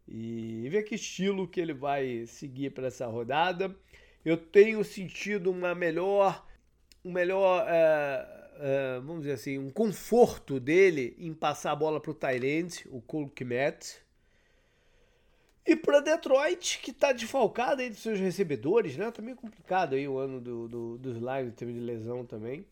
E 0.07 0.69
ver 0.69 0.83
que 0.83 0.97
estilo 0.97 1.49
que 1.49 1.61
ele 1.61 1.73
vai 1.73 2.27
seguir 2.27 2.71
para 2.71 2.89
essa 2.89 3.07
rodada. 3.07 3.75
Eu 4.25 4.37
tenho 4.37 4.85
sentido 4.85 5.51
uma 5.51 5.75
melhor, 5.75 6.47
um 7.05 7.11
melhor, 7.11 7.65
é, 7.67 8.51
é, 8.59 9.01
vamos 9.01 9.23
dizer 9.23 9.35
assim, 9.35 9.59
um 9.59 9.71
conforto 9.71 10.61
dele 10.61 11.17
em 11.19 11.33
passar 11.33 11.73
a 11.73 11.77
bola 11.77 12.01
para 12.01 12.11
o 12.11 12.15
Tyrant, 12.15 12.85
o 12.87 13.01
Cole 13.01 13.31
Kmet. 13.31 14.03
E 15.65 15.77
para 15.77 16.01
Detroit, 16.01 16.81
que 16.81 16.91
está 16.91 17.13
desfalcado 17.13 17.81
aí 17.81 17.89
dos 17.89 18.01
seus 18.01 18.19
recebedores, 18.19 18.97
né? 18.97 19.11
Tá 19.13 19.23
meio 19.23 19.37
complicado 19.37 19.95
aí 19.95 20.07
o 20.09 20.19
ano 20.19 20.41
do, 20.41 20.69
do, 20.69 20.99
dos 20.99 21.17
Lions 21.17 21.49
em 21.49 21.53
termos 21.53 21.77
de 21.77 21.83
lesão 21.83 22.27
também. 22.27 22.67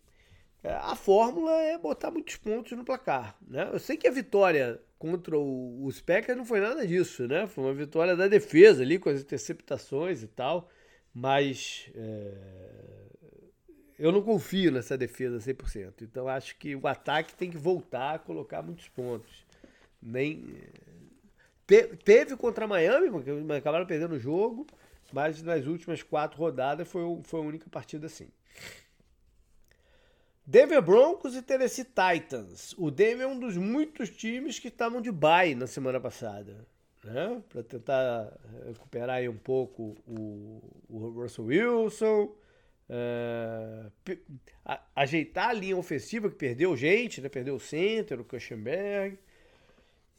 A 0.62 0.94
fórmula 0.94 1.52
é 1.62 1.78
botar 1.78 2.10
muitos 2.10 2.36
pontos 2.36 2.76
no 2.76 2.84
placar. 2.84 3.36
Né? 3.46 3.68
Eu 3.72 3.78
sei 3.78 3.96
que 3.96 4.06
a 4.06 4.10
vitória 4.10 4.80
contra 4.98 5.38
os 5.38 6.00
Packers 6.00 6.36
não 6.36 6.44
foi 6.44 6.60
nada 6.60 6.86
disso, 6.86 7.26
né? 7.26 7.46
Foi 7.46 7.64
uma 7.64 7.72
vitória 7.72 8.14
da 8.14 8.28
defesa 8.28 8.82
ali, 8.82 8.98
com 8.98 9.08
as 9.08 9.22
interceptações 9.22 10.22
e 10.22 10.26
tal, 10.26 10.68
mas 11.14 11.90
é, 11.94 12.34
eu 13.98 14.12
não 14.12 14.20
confio 14.20 14.70
nessa 14.70 14.98
defesa 14.98 15.38
100%. 15.38 16.02
Então 16.02 16.28
acho 16.28 16.54
que 16.58 16.76
o 16.76 16.86
ataque 16.86 17.34
tem 17.34 17.50
que 17.50 17.56
voltar 17.56 18.16
a 18.16 18.18
colocar 18.18 18.60
muitos 18.60 18.88
pontos. 18.88 19.46
Nem 20.02 20.44
te, 21.66 21.84
teve 22.04 22.36
contra 22.36 22.66
Miami, 22.66 23.10
porque 23.10 23.30
acabaram 23.56 23.86
perdendo 23.86 24.16
o 24.16 24.18
jogo, 24.18 24.66
mas 25.12 25.42
nas 25.42 25.66
últimas 25.66 26.02
quatro 26.02 26.38
rodadas 26.38 26.86
foi, 26.86 27.02
foi 27.22 27.40
a 27.40 27.44
única 27.44 27.70
partida 27.70 28.06
assim. 28.06 28.28
Denver 30.50 30.82
Broncos 30.82 31.36
e 31.36 31.42
Tennessee 31.42 31.84
Titans. 31.84 32.74
O 32.76 32.90
Denver 32.90 33.24
é 33.24 33.26
um 33.28 33.38
dos 33.38 33.56
muitos 33.56 34.10
times 34.10 34.58
que 34.58 34.66
estavam 34.66 35.00
de 35.00 35.12
bye 35.12 35.54
na 35.54 35.68
semana 35.68 36.00
passada. 36.00 36.66
Né? 37.04 37.40
Para 37.48 37.62
tentar 37.62 38.36
recuperar 38.66 39.18
aí 39.18 39.28
um 39.28 39.36
pouco 39.36 39.96
o, 40.04 40.60
o 40.88 41.08
Russell 41.10 41.44
Wilson, 41.44 42.34
é, 42.88 44.16
a, 44.64 44.82
ajeitar 44.96 45.50
a 45.50 45.52
linha 45.52 45.76
ofensiva 45.76 46.28
que 46.28 46.34
perdeu 46.34 46.76
gente, 46.76 47.20
né? 47.20 47.28
perdeu 47.28 47.54
o 47.54 47.60
center, 47.60 48.20
o 48.20 48.24
Kuchenberg. 48.24 49.16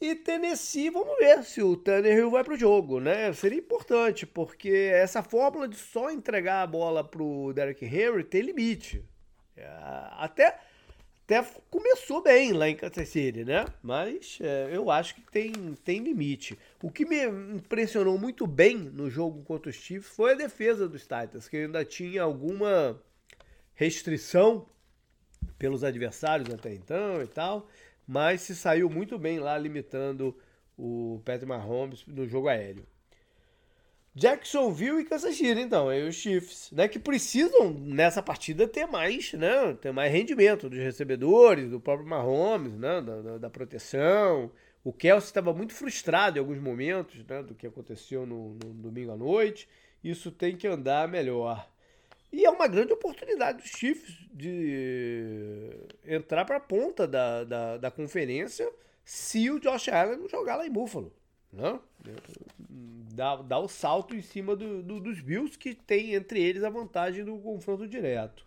E 0.00 0.14
Tennessee, 0.14 0.88
vamos 0.88 1.14
ver 1.18 1.44
se 1.44 1.62
o 1.62 1.76
Tannehill 1.76 2.30
vai 2.30 2.42
pro 2.42 2.56
jogo, 2.56 3.00
né? 3.00 3.34
Seria 3.34 3.58
importante, 3.58 4.24
porque 4.24 4.90
essa 4.94 5.22
fórmula 5.22 5.68
de 5.68 5.76
só 5.76 6.10
entregar 6.10 6.62
a 6.62 6.66
bola 6.66 7.04
pro 7.04 7.52
Derrick 7.52 7.84
Henry 7.84 8.24
tem 8.24 8.40
limite. 8.40 9.11
É, 9.56 9.66
até, 10.18 10.58
até 11.24 11.44
começou 11.70 12.22
bem 12.22 12.52
lá 12.52 12.68
em 12.68 12.76
Kansas 12.76 13.08
City, 13.08 13.44
né? 13.44 13.64
Mas 13.82 14.38
é, 14.40 14.70
eu 14.72 14.90
acho 14.90 15.14
que 15.14 15.22
tem, 15.30 15.52
tem 15.84 16.00
limite. 16.00 16.58
O 16.82 16.90
que 16.90 17.04
me 17.04 17.24
impressionou 17.56 18.18
muito 18.18 18.46
bem 18.46 18.76
no 18.76 19.10
jogo 19.10 19.42
contra 19.42 19.70
os 19.70 19.76
Chiefs 19.76 20.14
foi 20.14 20.32
a 20.32 20.36
defesa 20.36 20.88
dos 20.88 21.02
Titans, 21.02 21.48
que 21.48 21.56
ainda 21.56 21.84
tinha 21.84 22.22
alguma 22.22 23.00
restrição 23.74 24.66
pelos 25.58 25.84
adversários 25.84 26.52
até 26.52 26.74
então 26.74 27.22
e 27.22 27.26
tal, 27.26 27.68
mas 28.06 28.42
se 28.42 28.54
saiu 28.54 28.90
muito 28.90 29.18
bem 29.18 29.38
lá 29.38 29.56
limitando 29.56 30.36
o 30.76 31.20
Patrick 31.24 31.46
Mahomes 31.46 32.04
no 32.06 32.26
jogo 32.26 32.48
aéreo. 32.48 32.86
Jacksonville 34.14 35.00
e 35.00 35.04
Kansas 35.06 35.34
City, 35.34 35.58
então, 35.58 35.88
aí 35.88 36.06
os 36.06 36.16
Chiefs, 36.16 36.70
né, 36.70 36.86
que 36.86 36.98
precisam 36.98 37.72
nessa 37.72 38.22
partida 38.22 38.68
ter 38.68 38.86
mais, 38.86 39.32
né, 39.32 39.72
ter 39.80 39.90
mais 39.90 40.12
rendimento 40.12 40.68
dos 40.68 40.78
recebedores, 40.78 41.70
do 41.70 41.80
próprio 41.80 42.06
Mahomes, 42.06 42.74
né, 42.74 43.00
da, 43.00 43.22
da, 43.22 43.38
da 43.38 43.50
proteção. 43.50 44.52
O 44.84 44.92
Kelsey 44.92 45.28
estava 45.28 45.54
muito 45.54 45.72
frustrado 45.72 46.36
em 46.36 46.40
alguns 46.40 46.58
momentos, 46.58 47.24
né, 47.26 47.42
do 47.42 47.54
que 47.54 47.66
aconteceu 47.66 48.26
no, 48.26 48.50
no, 48.54 48.74
domingo 48.74 49.12
à 49.12 49.16
noite. 49.16 49.66
Isso 50.04 50.30
tem 50.30 50.56
que 50.56 50.66
andar 50.66 51.08
melhor. 51.08 51.66
E 52.30 52.44
é 52.44 52.50
uma 52.50 52.66
grande 52.66 52.92
oportunidade 52.92 53.62
dos 53.62 53.70
Chiefs 53.70 54.14
de 54.32 55.70
entrar 56.04 56.44
para 56.44 56.56
a 56.56 56.60
ponta 56.60 57.06
da, 57.06 57.44
da, 57.44 57.76
da 57.78 57.90
conferência 57.90 58.70
se 59.04 59.50
o 59.50 59.58
Josh 59.58 59.88
Allen 59.88 60.18
não 60.18 60.28
jogar 60.28 60.56
lá 60.56 60.66
em 60.66 60.70
Buffalo. 60.70 61.12
Né? 61.52 61.78
Dá, 63.14 63.36
dá 63.36 63.58
o 63.58 63.68
salto 63.68 64.14
em 64.14 64.22
cima 64.22 64.56
do, 64.56 64.82
do, 64.82 65.00
dos 65.00 65.20
Bills, 65.20 65.58
que 65.58 65.74
tem 65.74 66.14
entre 66.14 66.40
eles 66.40 66.64
a 66.64 66.70
vantagem 66.70 67.24
do 67.24 67.36
confronto 67.38 67.86
direto. 67.86 68.46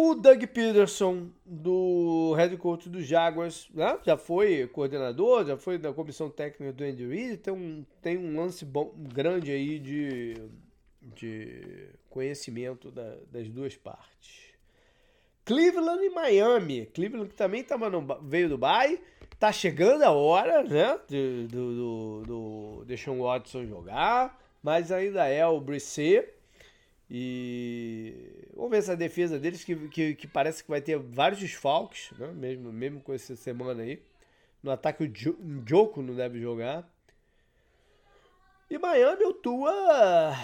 O 0.00 0.14
Doug 0.14 0.40
Peterson, 0.44 1.28
do 1.44 2.32
head 2.34 2.56
coach 2.56 2.88
dos 2.88 3.04
Jaguars, 3.04 3.68
né? 3.74 3.98
já 4.04 4.16
foi 4.16 4.66
coordenador, 4.68 5.44
já 5.44 5.56
foi 5.56 5.76
da 5.76 5.92
comissão 5.92 6.30
técnica 6.30 6.72
do 6.72 6.84
Andy 6.84 7.04
Reid, 7.04 7.36
tem 7.38 7.52
um, 7.52 7.84
tem 8.00 8.16
um 8.16 8.36
lance 8.36 8.64
bom, 8.64 8.94
grande 8.96 9.50
aí 9.50 9.80
de, 9.80 10.34
de 11.02 11.88
conhecimento 12.08 12.92
da, 12.92 13.16
das 13.30 13.48
duas 13.48 13.76
partes. 13.76 14.47
Cleveland 15.48 16.04
e 16.04 16.10
Miami. 16.10 16.84
Cleveland 16.92 17.30
que 17.30 17.34
também 17.34 17.64
tava 17.64 17.88
no, 17.88 18.06
veio 18.20 18.50
do 18.50 18.58
Bay 18.58 19.00
Tá 19.38 19.50
chegando 19.52 20.02
a 20.02 20.10
hora, 20.10 20.62
né? 20.64 20.98
Do, 21.08 21.48
do, 21.48 22.22
do, 22.24 22.84
do 22.84 23.22
Watson 23.22 23.66
jogar, 23.66 24.36
mas 24.60 24.90
ainda 24.90 25.26
é 25.26 25.46
o 25.46 25.60
Brisset. 25.60 26.28
E 27.08 28.44
vamos 28.54 28.72
ver 28.72 28.78
essa 28.78 28.96
defesa 28.96 29.38
deles, 29.38 29.64
que, 29.64 29.76
que, 29.88 30.14
que, 30.16 30.26
parece 30.26 30.62
que 30.62 30.68
vai 30.68 30.80
ter 30.80 30.98
vários 30.98 31.40
desfalques, 31.40 32.10
né? 32.18 32.32
mesmo, 32.32 32.72
mesmo 32.72 33.00
com 33.00 33.14
essa 33.14 33.36
semana 33.36 33.84
aí. 33.84 34.02
No 34.60 34.72
ataque, 34.72 35.04
o 35.04 35.12
Joko 35.64 36.02
não 36.02 36.14
deve 36.14 36.40
jogar. 36.40 36.86
E 38.68 38.76
Miami, 38.76 39.24
o 39.24 39.32
Tua 39.32 40.34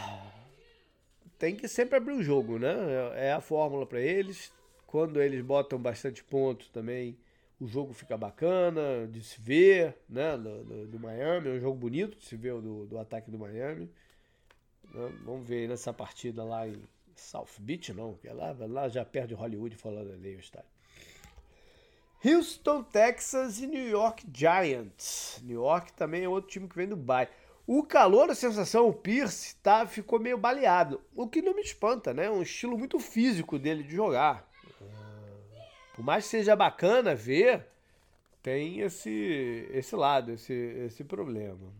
tem 1.36 1.56
que 1.56 1.66
sempre 1.66 1.96
abrir 1.96 2.14
o 2.14 2.22
jogo, 2.22 2.60
né? 2.60 2.74
É 3.16 3.32
a 3.32 3.40
fórmula 3.40 3.84
para 3.84 4.00
eles. 4.00 4.52
Quando 4.94 5.20
eles 5.20 5.44
botam 5.44 5.76
bastante 5.76 6.22
pontos 6.22 6.68
também, 6.68 7.18
o 7.60 7.66
jogo 7.66 7.92
fica 7.92 8.16
bacana 8.16 9.08
de 9.10 9.24
se 9.24 9.40
ver, 9.40 9.96
né? 10.08 10.36
Do, 10.36 10.62
do, 10.62 10.86
do 10.86 11.00
Miami, 11.00 11.48
é 11.48 11.52
um 11.54 11.58
jogo 11.58 11.76
bonito 11.76 12.16
de 12.16 12.24
se 12.24 12.36
ver 12.36 12.54
do, 12.60 12.86
do 12.86 12.96
ataque 12.96 13.28
do 13.28 13.36
Miami. 13.36 13.90
Né? 14.92 15.12
Vamos 15.24 15.48
ver 15.48 15.68
nessa 15.68 15.92
partida 15.92 16.44
lá 16.44 16.68
em 16.68 16.80
South 17.16 17.48
Beach, 17.58 17.92
não, 17.92 18.14
que 18.14 18.28
é 18.28 18.32
lá, 18.32 18.54
lá 18.68 18.88
já 18.88 19.04
perde 19.04 19.34
Hollywood 19.34 19.74
falando 19.74 20.12
ali 20.12 20.36
o 20.36 20.38
estádio. 20.38 20.70
Houston, 22.24 22.84
Texas 22.84 23.58
e 23.58 23.66
New 23.66 23.88
York 23.88 24.24
Giants. 24.32 25.40
New 25.42 25.60
York 25.60 25.92
também 25.94 26.22
é 26.22 26.28
outro 26.28 26.50
time 26.50 26.68
que 26.68 26.76
vem 26.76 26.86
do 26.86 26.96
Bay. 26.96 27.26
O 27.66 27.82
calor, 27.82 28.30
a 28.30 28.34
sensação, 28.36 28.86
o 28.86 28.94
Pierce 28.94 29.56
tá, 29.56 29.88
ficou 29.88 30.20
meio 30.20 30.38
baleado. 30.38 31.02
O 31.16 31.26
que 31.26 31.42
não 31.42 31.52
me 31.52 31.62
espanta, 31.62 32.14
né? 32.14 32.30
Um 32.30 32.42
estilo 32.42 32.78
muito 32.78 33.00
físico 33.00 33.58
dele 33.58 33.82
de 33.82 33.96
jogar. 33.96 34.53
Por 35.94 36.04
mais 36.04 36.24
que 36.24 36.30
seja 36.30 36.56
bacana 36.56 37.14
ver, 37.14 37.66
tem 38.42 38.80
esse, 38.80 39.68
esse 39.72 39.94
lado, 39.96 40.32
esse, 40.32 40.52
esse 40.52 41.04
problema. 41.04 41.72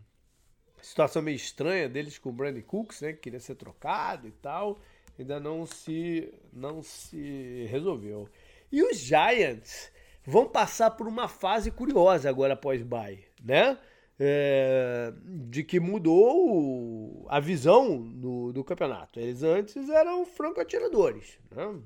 Situação 0.81 1.21
meio 1.21 1.35
estranha 1.35 1.89
deles 1.89 2.17
com 2.17 2.29
o 2.29 2.33
Brandon 2.33 2.61
Cooks, 2.61 3.01
né? 3.01 3.13
Que 3.13 3.19
queria 3.19 3.39
ser 3.39 3.55
trocado 3.55 4.27
e 4.27 4.31
tal. 4.31 4.79
Ainda 5.19 5.39
não 5.39 5.65
se, 5.65 6.33
não 6.53 6.81
se 6.81 7.65
resolveu. 7.69 8.29
E 8.71 8.81
os 8.81 8.97
Giants 8.97 9.91
vão 10.25 10.47
passar 10.47 10.91
por 10.91 11.07
uma 11.07 11.27
fase 11.27 11.69
curiosa 11.69 12.29
agora 12.29 12.53
após 12.53 12.81
bye, 12.81 13.23
né? 13.43 13.77
É, 14.17 15.13
de 15.25 15.61
que 15.63 15.77
mudou 15.79 17.25
a 17.29 17.39
visão 17.39 18.01
do, 18.01 18.53
do 18.53 18.63
campeonato. 18.63 19.19
Eles 19.19 19.43
antes 19.43 19.89
eram 19.89 20.25
franco-atiradores. 20.25 21.37
Né? 21.51 21.79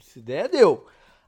Se 0.00 0.22
der, 0.22 0.48
deu. 0.48 0.86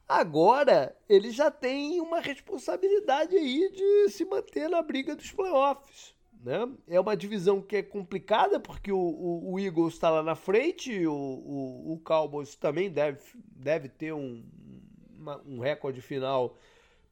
Agora, 0.09 0.97
eles 1.09 1.35
já 1.35 1.51
têm 1.51 2.01
uma 2.01 2.21
responsabilidade 2.21 3.37
aí 3.37 3.71
de 3.73 4.11
se 4.11 4.25
manter 4.25 4.69
na 4.69 4.81
briga 4.81 5.17
dos 5.17 5.33
playoffs. 5.33 6.15
Né? 6.45 6.69
É 6.87 7.01
uma 7.01 7.17
divisão 7.17 7.61
que 7.61 7.77
é 7.77 7.83
complicada, 7.83 8.61
porque 8.61 8.93
o, 8.93 8.99
o, 8.99 9.55
o 9.55 9.59
Eagles 9.59 9.95
está 9.95 10.09
lá 10.09 10.23
na 10.23 10.37
frente, 10.37 11.05
o, 11.05 11.13
o, 11.13 11.93
o, 11.95 11.99
Cowboys 12.05 12.55
também 12.55 12.89
deve, 12.89 13.19
deve 13.35 13.89
ter 13.89 14.13
um, 14.13 14.45
uma, 15.19 15.43
um 15.45 15.59
recorde 15.59 16.01
final 16.01 16.57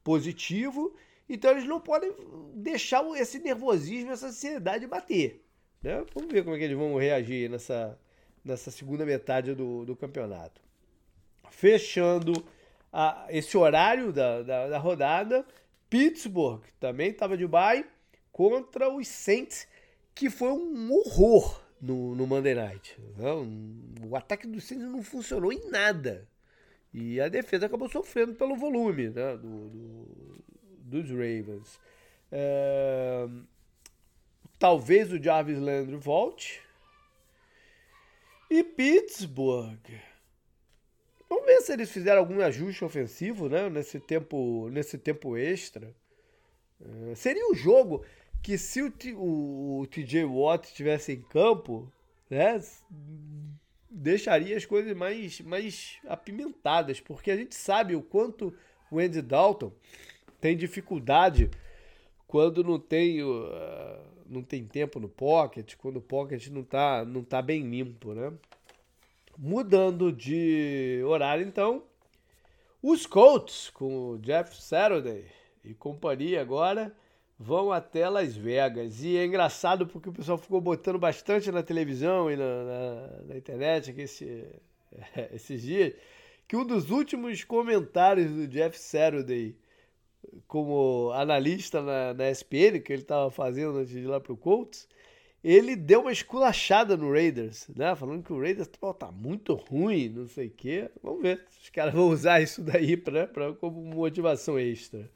positivo. 0.04 0.94
Então 1.28 1.50
eles 1.50 1.64
não 1.64 1.80
podem 1.80 2.14
deixar 2.54 3.04
esse 3.16 3.40
nervosismo, 3.40 4.12
essa 4.12 4.28
ansiedade 4.28 4.86
bater. 4.86 5.44
Né? 5.82 6.04
Vamos 6.14 6.32
ver 6.32 6.44
como 6.44 6.54
é 6.54 6.58
que 6.60 6.64
eles 6.64 6.76
vão 6.76 6.96
reagir 6.96 7.50
nessa, 7.50 7.98
nessa 8.44 8.70
segunda 8.70 9.04
metade 9.04 9.52
do, 9.52 9.84
do 9.84 9.96
campeonato. 9.96 10.62
Fechando 11.50 12.44
a, 12.94 13.26
esse 13.28 13.56
horário 13.56 14.12
da, 14.12 14.42
da, 14.42 14.68
da 14.68 14.78
rodada, 14.78 15.44
Pittsburgh 15.90 16.62
também 16.78 17.10
estava 17.10 17.36
de 17.36 17.44
bye 17.44 17.84
contra 18.30 18.88
os 18.88 19.08
Saints, 19.08 19.66
que 20.14 20.30
foi 20.30 20.52
um 20.52 20.92
horror 20.92 21.60
no, 21.80 22.14
no 22.14 22.24
Monday 22.24 22.54
Night. 22.54 22.96
Né? 23.16 23.30
O 24.08 24.14
ataque 24.14 24.46
dos 24.46 24.62
Saints 24.62 24.86
não 24.86 25.02
funcionou 25.02 25.52
em 25.52 25.68
nada. 25.68 26.28
E 26.92 27.20
a 27.20 27.28
defesa 27.28 27.66
acabou 27.66 27.88
sofrendo 27.88 28.34
pelo 28.34 28.54
volume 28.54 29.08
né? 29.08 29.36
do, 29.36 29.68
do 29.68 30.44
dos 30.84 31.10
Ravens. 31.10 31.80
É, 32.30 33.26
talvez 34.56 35.12
o 35.12 35.20
Jarvis 35.20 35.58
Landry 35.58 35.96
volte. 35.96 36.62
E 38.48 38.62
Pittsburgh. 38.62 39.80
Vamos 41.34 41.46
ver 41.46 41.62
se 41.62 41.72
eles 41.72 41.90
fizeram 41.90 42.20
algum 42.20 42.40
ajuste 42.40 42.84
ofensivo 42.84 43.48
né, 43.48 43.68
nesse, 43.68 43.98
tempo, 43.98 44.68
nesse 44.70 44.96
tempo 44.96 45.36
extra. 45.36 45.92
É, 46.80 47.14
seria 47.16 47.50
um 47.50 47.54
jogo 47.54 48.04
que 48.40 48.56
se 48.56 48.80
o, 48.80 48.92
o, 49.16 49.80
o 49.80 49.86
TJ 49.88 50.24
Watt 50.26 50.68
estivesse 50.68 51.12
em 51.12 51.20
campo, 51.22 51.92
né, 52.30 52.62
deixaria 53.90 54.56
as 54.56 54.64
coisas 54.64 54.96
mais, 54.96 55.40
mais 55.40 55.98
apimentadas, 56.06 57.00
porque 57.00 57.32
a 57.32 57.36
gente 57.36 57.56
sabe 57.56 57.96
o 57.96 58.02
quanto 58.02 58.54
o 58.88 59.00
Andy 59.00 59.20
Dalton 59.20 59.72
tem 60.40 60.56
dificuldade 60.56 61.50
quando 62.28 62.62
não 62.62 62.78
tem, 62.78 63.24
uh, 63.24 64.00
não 64.24 64.42
tem 64.42 64.64
tempo 64.64 65.00
no 65.00 65.08
pocket, 65.08 65.74
quando 65.74 65.96
o 65.96 66.02
pocket 66.02 66.46
não 66.46 66.60
está 66.60 67.04
não 67.04 67.24
tá 67.24 67.42
bem 67.42 67.68
limpo, 67.68 68.14
né? 68.14 68.32
Mudando 69.36 70.12
de 70.12 71.02
horário, 71.06 71.46
então, 71.46 71.82
os 72.82 73.06
Colts 73.06 73.70
com 73.70 74.11
o 74.11 74.18
Jeff 74.18 74.61
Saturday 74.61 75.24
e 75.64 75.74
companhia 75.74 76.40
agora 76.40 76.94
vão 77.38 77.72
até 77.72 78.09
Las 78.09 78.37
Vegas. 78.37 79.02
E 79.02 79.16
é 79.16 79.24
engraçado 79.24 79.87
porque 79.87 80.09
o 80.09 80.12
pessoal 80.12 80.38
ficou 80.38 80.61
botando 80.61 80.98
bastante 80.98 81.50
na 81.50 81.62
televisão 81.62 82.30
e 82.30 82.37
na, 82.37 82.64
na, 82.64 83.06
na 83.28 83.37
internet 83.37 83.90
aqui 83.90 84.02
esse, 84.02 84.46
esses 85.32 85.62
dias 85.62 85.94
que 86.46 86.56
um 86.56 86.64
dos 86.64 86.90
últimos 86.90 87.42
comentários 87.42 88.30
do 88.30 88.46
Jeff 88.46 88.78
Saturday 88.78 89.56
como 90.46 91.11
analista 91.12 91.82
na, 91.82 92.14
na 92.14 92.30
SPN, 92.30 92.80
que 92.80 92.92
ele 92.92 93.02
estava 93.02 93.30
fazendo 93.30 93.78
antes 93.78 93.90
de 93.90 94.00
ir 94.00 94.06
lá 94.06 94.20
para 94.20 94.32
o 94.32 94.37
Colts, 94.37 94.88
ele 95.44 95.76
deu 95.76 96.00
uma 96.00 96.12
esculachada 96.12 96.96
no 96.96 97.12
Raiders, 97.12 97.68
né? 97.76 97.94
Falando 97.94 98.22
que 98.24 98.33
o 98.33 98.40
Raiders 98.40 98.66
pô, 98.68 98.94
tá 98.94 99.12
muito 99.12 99.52
ruim, 99.54 100.09
não 100.09 100.26
sei 100.26 100.46
o 100.46 100.50
quê. 100.50 100.90
Vamos 101.02 101.20
ver 101.20 101.42
se 101.50 101.61
os 101.64 101.70
caras 101.70 101.92
vão 101.92 102.09
usar 102.09 102.40
isso 102.40 102.62
daí 102.62 102.96
pra, 102.96 103.26
pra, 103.26 103.52
como 103.52 103.78
motivação 103.83 104.59
extra. 104.59 105.11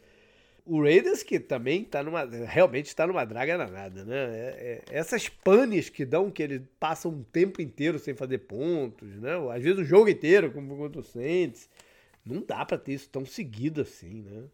O 0.67 0.83
Raiders 0.83 1.23
que 1.23 1.41
também 1.41 1.83
tá 1.83 2.03
numa. 2.03 2.27
Realmente 2.27 2.89
está 2.89 3.07
numa 3.07 3.25
draga 3.25 3.57
danada, 3.57 4.05
né? 4.05 4.17
É, 4.17 4.57
é, 4.59 4.83
essas 4.91 5.31
panes 5.31 5.89
que 5.89 6.05
dão, 6.05 6.31
que 6.31 6.43
eles 6.43 6.61
passam 6.79 7.11
um 7.11 7.23
tempo 7.23 7.63
inteiro 7.63 7.99
sem 7.99 8.15
fazer 8.15 8.39
pontos, 8.41 9.09
né? 9.17 9.33
Às 9.51 9.63
vezes 9.63 9.79
o 9.79 9.85
jogo 9.85 10.11
inteiro, 10.11 10.53
como 10.53 10.77
contra 10.77 11.01
o 11.01 11.05
Saints. 11.05 11.71
Não 12.23 12.43
dá 12.43 12.67
para 12.67 12.77
ter 12.77 12.93
isso 12.93 13.09
tão 13.09 13.25
seguido 13.25 13.81
assim, 13.81 14.23
né? 14.23 14.45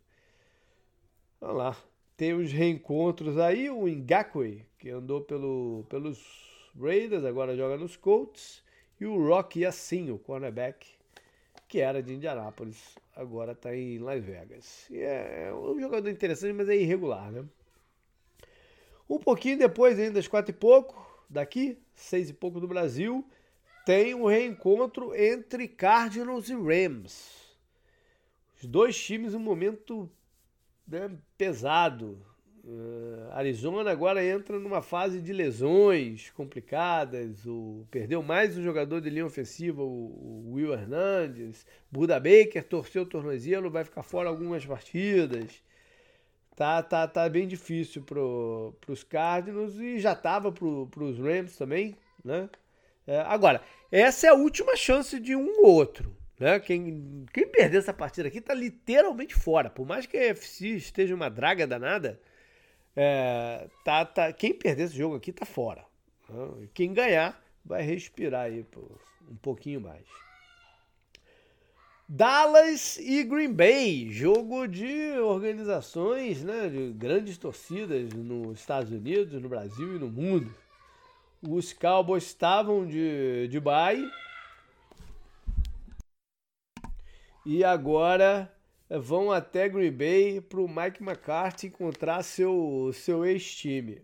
Olha 1.41 1.53
lá. 1.53 1.77
Tem 2.17 2.33
os 2.33 2.53
reencontros 2.53 3.39
aí, 3.39 3.69
o 3.69 3.89
Ngakwe, 3.89 4.65
que 4.79 4.91
andou 4.91 5.21
pelo, 5.21 5.85
pelos 5.89 6.21
Raiders, 6.81 7.25
agora 7.25 7.57
joga 7.57 7.77
nos 7.77 7.97
Colts, 7.97 8.63
e 9.01 9.05
o 9.05 9.27
Rock 9.27 9.61
Yassin, 9.61 10.11
o 10.11 10.19
cornerback, 10.19 10.87
que 11.67 11.81
era 11.81 12.01
de 12.01 12.15
Indianápolis, 12.15 12.97
agora 13.17 13.51
está 13.51 13.75
em 13.75 13.99
Las 13.99 14.23
Vegas. 14.23 14.89
E 14.91 14.99
é, 14.99 15.47
é 15.49 15.55
um 15.55 15.81
jogador 15.81 16.09
interessante, 16.09 16.53
mas 16.53 16.69
é 16.69 16.77
irregular, 16.77 17.33
né? 17.33 17.45
Um 19.11 19.19
pouquinho 19.19 19.59
depois, 19.59 19.99
ainda 19.99 20.21
às 20.21 20.29
quatro 20.29 20.55
e 20.55 20.57
pouco, 20.57 21.25
daqui, 21.29 21.77
seis 21.95 22.31
e 22.31 22.33
pouco 22.33 22.61
do 22.61 22.69
Brasil, 22.69 23.27
tem 23.85 24.15
um 24.15 24.27
reencontro 24.27 25.15
entre 25.15 25.67
Cardinals 25.67 26.49
e 26.49 26.55
Rams. 26.55 27.57
Os 28.57 28.67
dois 28.67 28.97
times, 28.97 29.35
um 29.35 29.41
momento 29.41 30.09
né, 30.87 31.11
pesado. 31.37 32.19
Uh, 32.67 33.31
Arizona 33.33 33.91
agora 33.91 34.25
entra 34.25 34.59
numa 34.59 34.81
fase 34.81 35.21
de 35.21 35.33
lesões 35.33 36.31
complicadas. 36.31 37.45
O, 37.47 37.87
perdeu 37.91 38.23
mais 38.23 38.57
um 38.57 38.63
jogador 38.63 39.01
de 39.01 39.11
linha 39.11 39.27
ofensiva, 39.27 39.83
o, 39.83 39.87
o 39.87 40.53
Will 40.55 40.73
Hernandes. 40.73 41.67
Buda 41.91 42.19
Baker 42.19 42.65
torceu 42.65 43.03
o 43.03 43.07
tornozelo, 43.07 43.71
vai 43.71 43.85
ficar 43.85 44.03
fora 44.03 44.29
algumas 44.29 44.65
partidas. 44.65 45.63
Tá, 46.57 46.83
tá, 46.83 47.07
tá 47.07 47.29
bem 47.29 47.49
difícil 47.49 48.03
para 48.03 48.21
os 48.93 49.03
Cardinals 49.03 49.77
e 49.77 49.99
já 49.99 50.13
estava 50.13 50.53
para 50.53 51.05
os 51.05 51.19
Rams 51.19 51.57
também, 51.57 51.97
né? 52.25 52.49
É, 53.07 53.21
agora, 53.21 53.61
essa 53.91 54.27
é 54.29 54.31
a 54.31 54.35
última 54.35 54.77
chance 54.77 55.19
de 55.21 55.37
um 55.37 55.47
ou 55.59 55.67
outro. 55.67 56.17
Né? 56.39 56.59
Quem, 56.61 57.27
quem 57.33 57.47
perder 57.47 57.79
essa 57.79 57.93
partida 57.93 58.29
aqui 58.29 58.39
está 58.39 58.55
literalmente 58.55 59.35
fora. 59.35 59.71
Por 59.71 59.87
mais 59.87 60.07
que 60.07 60.17
a 60.17 60.29
UFC 60.29 60.69
esteja 60.69 61.15
uma 61.15 61.31
draga 61.31 61.67
danada, 61.67 62.21
é, 62.97 63.69
tá, 63.85 64.05
tá, 64.05 64.33
quem 64.33 64.53
perder 64.53 64.85
esse 64.85 64.97
jogo 64.97 65.17
aqui 65.17 65.31
está 65.31 65.45
fora. 65.45 65.85
Né? 66.29 66.69
Quem 66.75 66.93
ganhar 66.93 67.43
vai 67.65 67.83
respirar 67.83 68.47
aí 68.47 68.65
um 69.31 69.37
pouquinho 69.37 69.81
mais. 69.81 70.05
Dallas 72.07 72.99
e 72.99 73.25
Green 73.25 73.53
Bay, 73.53 74.11
jogo 74.13 74.67
de 74.67 75.19
organizações, 75.19 76.45
né, 76.45 76.69
de 76.69 76.93
grandes 76.93 77.39
torcidas 77.39 78.13
nos 78.13 78.61
Estados 78.61 78.93
Unidos, 78.93 79.41
no 79.41 79.49
Brasil 79.49 79.97
e 79.97 79.99
no 79.99 80.09
mundo. 80.09 80.55
Os 81.41 81.73
Cowboys 81.73 82.25
estavam 82.25 82.87
de, 82.87 83.49
de 83.49 83.59
bye, 83.59 84.07
e 87.45 87.63
agora 87.63 88.51
eh, 88.89 88.99
vão 88.99 89.31
até 89.31 89.69
Green 89.69 89.93
Bay 89.93 90.41
para 90.41 90.61
o 90.61 90.69
Mike 90.69 91.03
McCarthy 91.03 91.67
encontrar 91.69 92.23
seu, 92.23 92.91
seu 92.95 93.25
ex-time. 93.25 94.03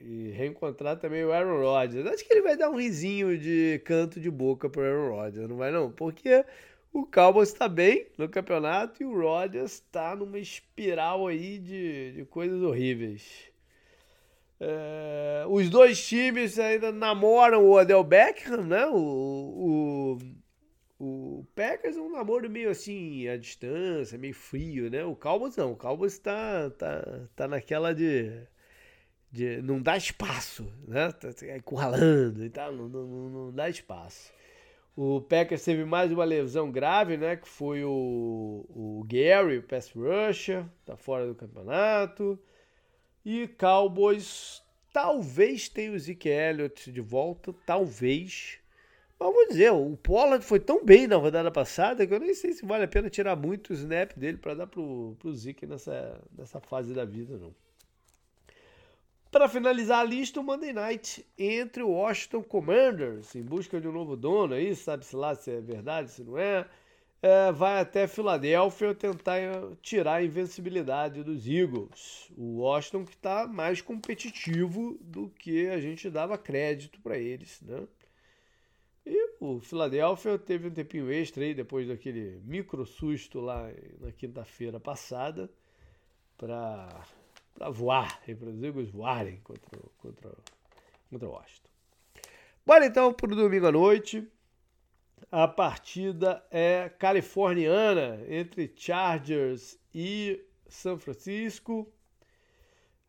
E 0.00 0.30
reencontrar 0.30 0.98
também 0.98 1.24
o 1.24 1.32
Aaron 1.32 1.60
Rodgers. 1.62 2.06
Acho 2.06 2.24
que 2.26 2.32
ele 2.32 2.42
vai 2.42 2.56
dar 2.56 2.70
um 2.70 2.78
risinho 2.78 3.38
de 3.38 3.80
canto 3.84 4.20
de 4.20 4.30
boca 4.30 4.68
pro 4.68 4.82
Aaron 4.82 5.16
Rodgers, 5.16 5.48
não 5.48 5.56
vai 5.56 5.70
não? 5.70 5.90
Porque 5.90 6.44
o 6.92 7.06
Cowboys 7.06 7.48
está 7.50 7.68
bem 7.68 8.06
no 8.18 8.28
campeonato 8.28 9.02
e 9.02 9.06
o 9.06 9.18
Rodgers 9.18 9.74
está 9.74 10.14
numa 10.16 10.38
espiral 10.38 11.26
aí 11.26 11.58
de, 11.58 12.12
de 12.12 12.24
coisas 12.26 12.62
horríveis. 12.62 13.50
É, 14.58 15.44
os 15.48 15.68
dois 15.68 16.06
times 16.06 16.58
ainda 16.58 16.90
namoram 16.90 17.64
o 17.64 17.72
Odell 17.72 18.02
Beckham, 18.02 18.64
né? 18.64 18.86
O, 18.86 18.96
o 18.96 20.18
o 20.98 21.44
Packers 21.54 21.96
é 21.96 22.00
um 22.00 22.10
namoro 22.10 22.48
meio 22.48 22.70
assim, 22.70 23.28
à 23.28 23.36
distância, 23.36 24.16
meio 24.18 24.34
frio, 24.34 24.90
né? 24.90 25.04
O 25.04 25.14
Cowboys 25.14 25.56
não. 25.56 25.72
O 25.72 25.76
Cowboys 25.76 26.18
tá, 26.18 26.70
tá, 26.70 27.28
tá 27.34 27.46
naquela 27.48 27.94
de, 27.94 28.46
de. 29.30 29.60
Não 29.62 29.80
dá 29.80 29.96
espaço, 29.96 30.72
né? 30.88 31.12
Tá, 31.12 31.32
tá 31.32 31.56
encurralando 31.56 32.44
e 32.44 32.50
tal, 32.50 32.72
não, 32.72 32.88
não, 32.88 33.28
não 33.28 33.52
dá 33.52 33.68
espaço. 33.68 34.32
O 34.96 35.20
Packers 35.20 35.62
teve 35.62 35.84
mais 35.84 36.10
uma 36.10 36.24
lesão 36.24 36.72
grave, 36.72 37.18
né? 37.18 37.36
Que 37.36 37.48
foi 37.48 37.84
o, 37.84 38.64
o 38.70 39.04
Gary, 39.06 39.58
o 39.58 39.62
pass 39.62 39.92
rusher, 39.92 40.64
tá 40.86 40.96
fora 40.96 41.26
do 41.26 41.34
campeonato. 41.34 42.38
E 43.22 43.46
Cowboys 43.48 44.62
talvez 44.94 45.68
tenha 45.68 45.92
o 45.92 45.98
Zeke 45.98 46.30
Elliott 46.30 46.90
de 46.90 47.02
volta, 47.02 47.54
talvez. 47.66 48.58
Mas 49.18 49.32
vou 49.32 49.48
dizer, 49.48 49.72
o 49.72 49.96
Pollard 49.96 50.44
foi 50.44 50.60
tão 50.60 50.84
bem 50.84 51.06
na 51.06 51.16
rodada 51.16 51.50
passada 51.50 52.06
que 52.06 52.12
eu 52.12 52.20
nem 52.20 52.34
sei 52.34 52.52
se 52.52 52.66
vale 52.66 52.84
a 52.84 52.88
pena 52.88 53.08
tirar 53.08 53.34
muito 53.34 53.70
o 53.70 53.72
snap 53.72 54.12
dele 54.14 54.36
para 54.36 54.54
dar 54.54 54.66
pro, 54.66 55.16
pro 55.18 55.32
Zeke 55.34 55.66
nessa, 55.66 56.20
nessa 56.36 56.60
fase 56.60 56.92
da 56.92 57.04
vida, 57.04 57.38
não. 57.38 57.54
Para 59.30 59.48
finalizar 59.48 60.00
a 60.00 60.04
lista, 60.04 60.40
o 60.40 60.44
Monday 60.44 60.72
Night 60.72 61.26
entre 61.36 61.82
o 61.82 61.90
Washington 61.90 62.42
Commanders, 62.42 63.34
em 63.34 63.42
busca 63.42 63.80
de 63.80 63.88
um 63.88 63.92
novo 63.92 64.16
dono 64.16 64.54
aí, 64.54 64.74
sabe-se 64.74 65.16
lá 65.16 65.34
se 65.34 65.50
é 65.50 65.60
verdade, 65.60 66.10
se 66.10 66.22
não 66.22 66.38
é, 66.38 66.66
é, 67.22 67.50
vai 67.52 67.80
até 67.80 68.06
Filadélfia 68.06 68.94
tentar 68.94 69.38
tirar 69.82 70.16
a 70.16 70.22
invencibilidade 70.22 71.22
dos 71.22 71.46
Eagles. 71.46 72.30
O 72.36 72.58
Washington 72.58 73.04
que 73.04 73.14
está 73.14 73.46
mais 73.46 73.80
competitivo 73.80 74.98
do 75.00 75.28
que 75.30 75.68
a 75.68 75.80
gente 75.80 76.08
dava 76.10 76.38
crédito 76.38 77.00
para 77.00 77.18
eles, 77.18 77.60
né? 77.62 77.82
E 79.40 79.44
o 79.44 79.60
Philadelphia 79.60 80.38
teve 80.38 80.68
um 80.68 80.70
tempinho 80.70 81.10
extra 81.10 81.44
aí 81.44 81.54
depois 81.54 81.88
daquele 81.88 82.40
micro 82.44 82.84
susto 82.86 83.40
lá 83.40 83.70
na 84.00 84.12
quinta-feira 84.12 84.80
passada 84.80 85.50
para 86.36 87.04
voar, 87.70 88.20
para 88.20 88.48
os 88.48 88.62
Eagles 88.62 88.90
voarem 88.90 89.40
contra, 89.40 89.80
contra, 89.98 90.30
contra 91.10 91.28
o 91.28 91.32
Washington. 91.32 91.68
Bora 92.64 92.86
então 92.86 93.12
para 93.12 93.32
o 93.32 93.36
domingo 93.36 93.66
à 93.66 93.72
noite. 93.72 94.26
A 95.30 95.48
partida 95.48 96.44
é 96.50 96.90
californiana 96.98 98.20
entre 98.28 98.72
Chargers 98.76 99.78
e 99.94 100.44
São 100.68 100.98
Francisco, 100.98 101.90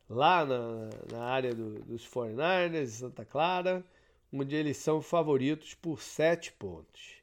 lá 0.10 0.46
na, 0.46 0.90
na 1.12 1.24
área 1.24 1.54
do, 1.54 1.80
dos 1.84 2.08
49ers, 2.08 2.88
Santa 2.88 3.26
Clara 3.26 3.86
onde 4.32 4.56
eles 4.56 4.78
são 4.78 5.02
favoritos 5.02 5.74
por 5.74 6.02
7 6.02 6.52
pontos. 6.54 7.18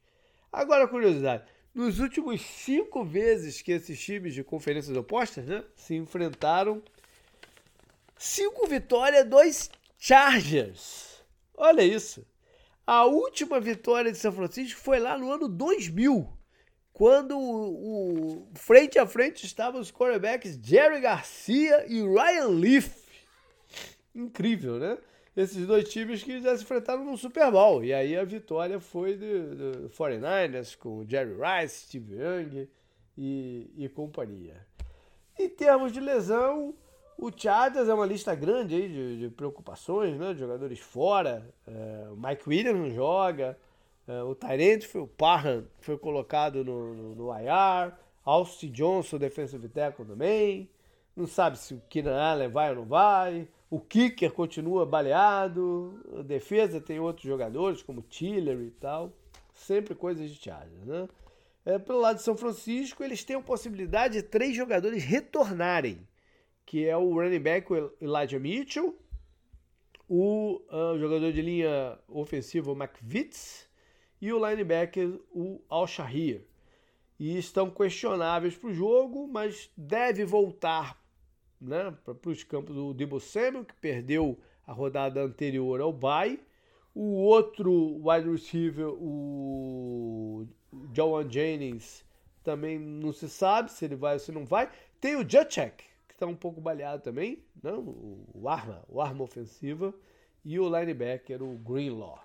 Agora, 0.53 0.87
curiosidade: 0.87 1.45
nos 1.75 1.99
últimos 1.99 2.41
cinco 2.41 3.05
vezes 3.05 3.61
que 3.61 3.73
esses 3.73 4.01
times 4.01 4.33
de 4.33 4.45
conferências 4.45 4.97
opostas 4.97 5.45
né, 5.45 5.65
se 5.75 5.97
enfrentaram, 5.97 6.81
cinco 8.17 8.67
vitórias, 8.67 9.27
dois 9.27 9.71
Chargers. 9.99 11.25
Olha 11.57 11.83
isso. 11.83 12.25
A 12.87 13.05
última 13.07 13.59
vitória 13.59 14.13
de 14.13 14.19
São 14.19 14.31
Francisco 14.31 14.79
foi 14.79 15.01
lá 15.01 15.19
no 15.19 15.33
ano 15.33 15.49
2000, 15.49 16.29
quando 16.93 17.37
o, 17.37 18.43
o 18.43 18.49
frente 18.55 18.99
a 18.99 19.07
frente 19.07 19.45
estavam 19.45 19.81
os 19.81 19.91
quarterbacks 19.91 20.59
Jerry 20.63 21.01
Garcia 21.01 21.87
e 21.89 22.03
Ryan 22.03 22.49
Leaf. 22.49 22.95
Incrível, 24.15 24.79
né? 24.79 24.99
Esses 25.37 25.67
dois 25.67 25.89
times 25.89 26.23
que 26.23 26.41
já 26.41 26.57
se 26.57 26.63
enfrentaram 26.63 27.05
no 27.05 27.17
Super 27.17 27.51
Bowl. 27.51 27.85
E 27.85 27.93
aí 27.93 28.17
a 28.17 28.25
vitória 28.25 28.79
foi 28.79 29.17
do, 29.17 29.83
do 29.83 29.91
49ers 29.91 30.77
com 30.77 31.05
Jerry 31.09 31.35
Rice, 31.35 31.87
Steve 31.87 32.15
Young 32.15 32.69
e, 33.19 33.71
e 33.77 33.89
companhia. 33.89 34.65
Em 35.39 35.49
termos 35.49 35.93
de 35.93 35.99
lesão, 35.99 36.75
o 37.19 37.31
Chargers 37.35 37.89
é 37.89 37.95
uma 37.95 38.07
lista 38.07 38.35
grande 38.35 38.75
aí 38.75 38.89
de, 38.89 39.19
de 39.19 39.31
preocupações, 39.31 40.17
né? 40.19 40.33
De 40.33 40.41
jogadores 40.41 40.79
fora. 40.79 41.49
É, 41.67 42.09
o 42.11 42.17
Mike 42.17 42.49
Williams 42.49 42.79
não 42.79 42.91
joga. 42.91 43.59
É, 44.07 44.23
o 44.23 44.35
Tyrant 44.35 44.83
foi 44.83 45.01
o 45.01 45.07
Parham, 45.07 45.65
foi 45.81 45.97
colocado 45.97 46.65
no, 46.65 46.95
no, 46.95 47.15
no 47.15 47.33
IR. 47.33 47.93
Austin 48.25 48.71
Johnson, 48.71 49.19
defensive 49.19 49.69
tackle 49.69 50.05
também. 50.05 50.71
Não 51.17 51.27
sabe 51.27 51.59
se 51.59 51.75
o 51.75 51.83
Keenan 51.89 52.21
Allen 52.21 52.49
vai 52.49 52.71
ou 52.71 52.77
não 52.77 52.85
vai. 52.85 53.49
O 53.71 53.81
kicker 53.81 54.31
continua 54.33 54.87
baleado, 54.87 56.01
a 56.19 56.23
defesa 56.23 56.81
tem 56.81 57.01
outros 57.01 57.27
jogadores, 57.27 57.83
como 57.83 58.03
Tiller 58.03 58.61
e 58.61 58.71
tal. 58.71 59.13
Sempre 59.53 59.95
coisas 59.95 60.31
de 60.31 60.43
Chargers, 60.43 60.85
né? 60.85 61.09
É, 61.65 61.79
pelo 61.79 62.01
lado 62.01 62.17
de 62.17 62.23
São 62.23 62.37
Francisco, 62.37 63.03
eles 63.03 63.25
têm 63.25 63.37
a 63.37 63.41
possibilidade 63.41 64.15
de 64.15 64.23
três 64.23 64.55
jogadores 64.55 65.03
retornarem, 65.03 66.07
que 66.67 66.87
é 66.87 66.97
o 66.97 67.15
running 67.15 67.41
back 67.41 67.73
Elijah 68.01 68.39
Mitchell, 68.39 68.95
o 70.07 70.61
uh, 70.69 70.99
jogador 70.99 71.33
de 71.33 71.41
linha 71.41 71.99
ofensivo 72.09 72.73
McVitz 72.73 73.67
e 74.21 74.33
o 74.33 74.47
linebacker 74.47 75.19
o 75.31 75.61
Al 75.69 75.87
Shahir. 75.87 76.45
E 77.19 77.39
estão 77.39 77.71
questionáveis 77.71 78.55
para 78.57 78.69
o 78.69 78.75
jogo, 78.75 79.27
mas 79.27 79.71
deve 79.77 80.25
voltar 80.25 81.03
né, 81.65 81.97
para 82.05 82.31
os 82.31 82.45
campos 82.45 82.75
do 82.75 82.95
Debo 82.95 83.19
Samuel, 83.21 83.65
que 83.65 83.75
perdeu 83.75 84.39
a 84.67 84.73
rodada 84.73 85.23
anterior 85.23 85.81
ao 85.81 85.93
bye. 85.93 86.41
O 86.95 87.15
outro 87.15 88.01
wide 88.03 88.31
receiver, 88.31 88.89
o 88.89 90.47
Joan 90.93 91.29
Jennings, 91.29 92.05
também 92.43 92.79
não 92.79 93.13
se 93.13 93.29
sabe 93.29 93.73
se 93.73 93.85
ele 93.85 93.97
vai 93.97 94.15
ou 94.15 94.21
se 94.21 94.31
não 94.31 94.45
vai. 94.45 94.71
Tem 95.01 95.17
o 95.17 95.29
Juchek, 95.29 95.85
que 96.07 96.15
está 96.15 96.27
um 96.27 96.37
pouco 96.37 96.61
baleado 96.61 97.03
também? 97.03 97.43
Né, 97.63 97.73
o 97.73 98.49
arma, 98.49 98.85
o 98.89 99.01
arma 99.01 99.25
ofensiva. 99.25 99.93
E 100.45 100.61
o 100.61 100.69
linebacker, 100.69 101.43
o 101.43 101.57
Greenlaw. 101.57 102.23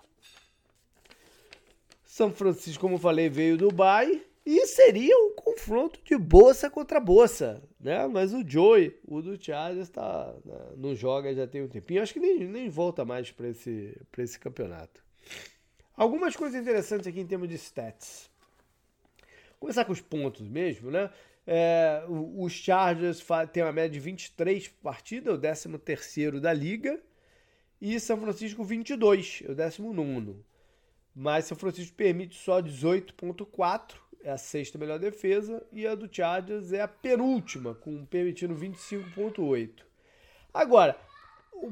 São 2.04 2.30
Francisco, 2.30 2.80
como 2.80 2.98
falei, 2.98 3.28
veio 3.28 3.56
do 3.56 3.70
bye. 3.72 4.29
E 4.44 4.66
seria 4.66 5.16
um 5.16 5.34
confronto 5.34 6.00
de 6.02 6.16
bolsa 6.16 6.70
contra 6.70 6.98
bolsa, 6.98 7.62
né? 7.78 8.06
Mas 8.06 8.32
o 8.32 8.42
Joey, 8.46 8.98
o 9.04 9.20
do 9.20 9.42
Chargers, 9.42 9.90
tá, 9.90 10.34
né? 10.44 10.58
não 10.76 10.94
joga 10.94 11.34
já 11.34 11.46
tem 11.46 11.62
um 11.62 11.68
tempinho. 11.68 12.02
Acho 12.02 12.14
que 12.14 12.20
nem, 12.20 12.46
nem 12.46 12.68
volta 12.68 13.04
mais 13.04 13.30
para 13.30 13.48
esse, 13.48 13.96
esse 14.18 14.38
campeonato. 14.38 15.04
Algumas 15.94 16.34
coisas 16.34 16.60
interessantes 16.60 17.06
aqui 17.06 17.20
em 17.20 17.26
termos 17.26 17.48
de 17.48 17.56
stats. 17.56 18.30
Começar 19.58 19.84
com 19.84 19.92
os 19.92 20.00
pontos 20.00 20.48
mesmo, 20.48 20.90
né? 20.90 21.10
É, 21.46 22.04
os 22.08 22.52
Chargers 22.52 23.24
têm 23.52 23.62
uma 23.62 23.72
média 23.72 23.90
de 23.90 24.00
23 24.00 24.68
partidas, 24.68 25.34
o 25.34 25.38
13 25.38 25.78
terceiro 25.78 26.40
da 26.40 26.52
liga. 26.52 26.98
E 27.80 27.98
São 28.00 28.18
Francisco 28.18 28.64
22, 28.64 29.42
é 29.46 29.52
o 29.52 29.54
19. 29.54 30.36
Mas 31.14 31.44
São 31.44 31.56
Francisco 31.56 31.94
permite 31.94 32.36
só 32.36 32.62
18,4 32.62 33.96
é 34.22 34.30
a 34.30 34.38
sexta 34.38 34.78
melhor 34.78 34.98
defesa 34.98 35.66
e 35.72 35.86
a 35.86 35.94
do 35.94 36.08
Chargers 36.12 36.72
é 36.72 36.80
a 36.80 36.88
penúltima, 36.88 37.74
com 37.74 38.04
permitindo 38.04 38.54
25.8. 38.54 39.82
Agora, 40.52 40.98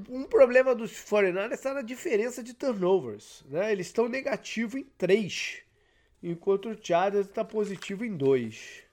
um 0.09 0.25
problema 0.25 0.75
dos 0.75 0.93
49ers 0.93 1.53
está 1.53 1.75
na 1.75 1.83
diferença 1.83 2.43
de 2.43 2.55
turnovers. 2.55 3.45
Né? 3.49 3.73
Eles 3.73 3.87
estão 3.87 4.09
negativo 4.09 4.79
em 4.79 4.85
3, 4.97 5.63
enquanto 6.23 6.71
o 6.71 6.79
Chargers 6.81 7.27
está 7.27 7.45
positivo 7.45 8.05
em 8.05 8.17
2. 8.17 8.85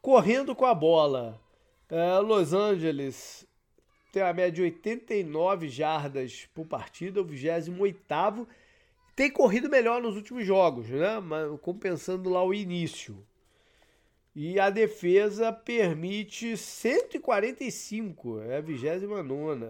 Correndo 0.00 0.54
com 0.54 0.66
a 0.66 0.74
bola, 0.74 1.40
é, 1.88 2.18
Los 2.18 2.52
Angeles 2.52 3.46
tem 4.12 4.22
a 4.22 4.32
média 4.32 4.52
de 4.52 4.62
89 4.62 5.68
jardas 5.68 6.48
por 6.52 6.66
partida, 6.66 7.20
o 7.20 7.24
28º 7.24 8.46
tem 9.14 9.30
corrido 9.30 9.68
melhor 9.68 10.00
nos 10.00 10.16
últimos 10.16 10.44
jogos, 10.46 10.88
né? 10.88 11.20
Mas 11.20 11.60
compensando 11.60 12.30
lá 12.30 12.42
o 12.44 12.54
início. 12.54 13.24
E 14.34 14.58
a 14.58 14.70
defesa 14.70 15.52
permite 15.52 16.56
145, 16.56 18.40
é 18.40 18.56
a 18.56 18.60
29. 18.62 19.66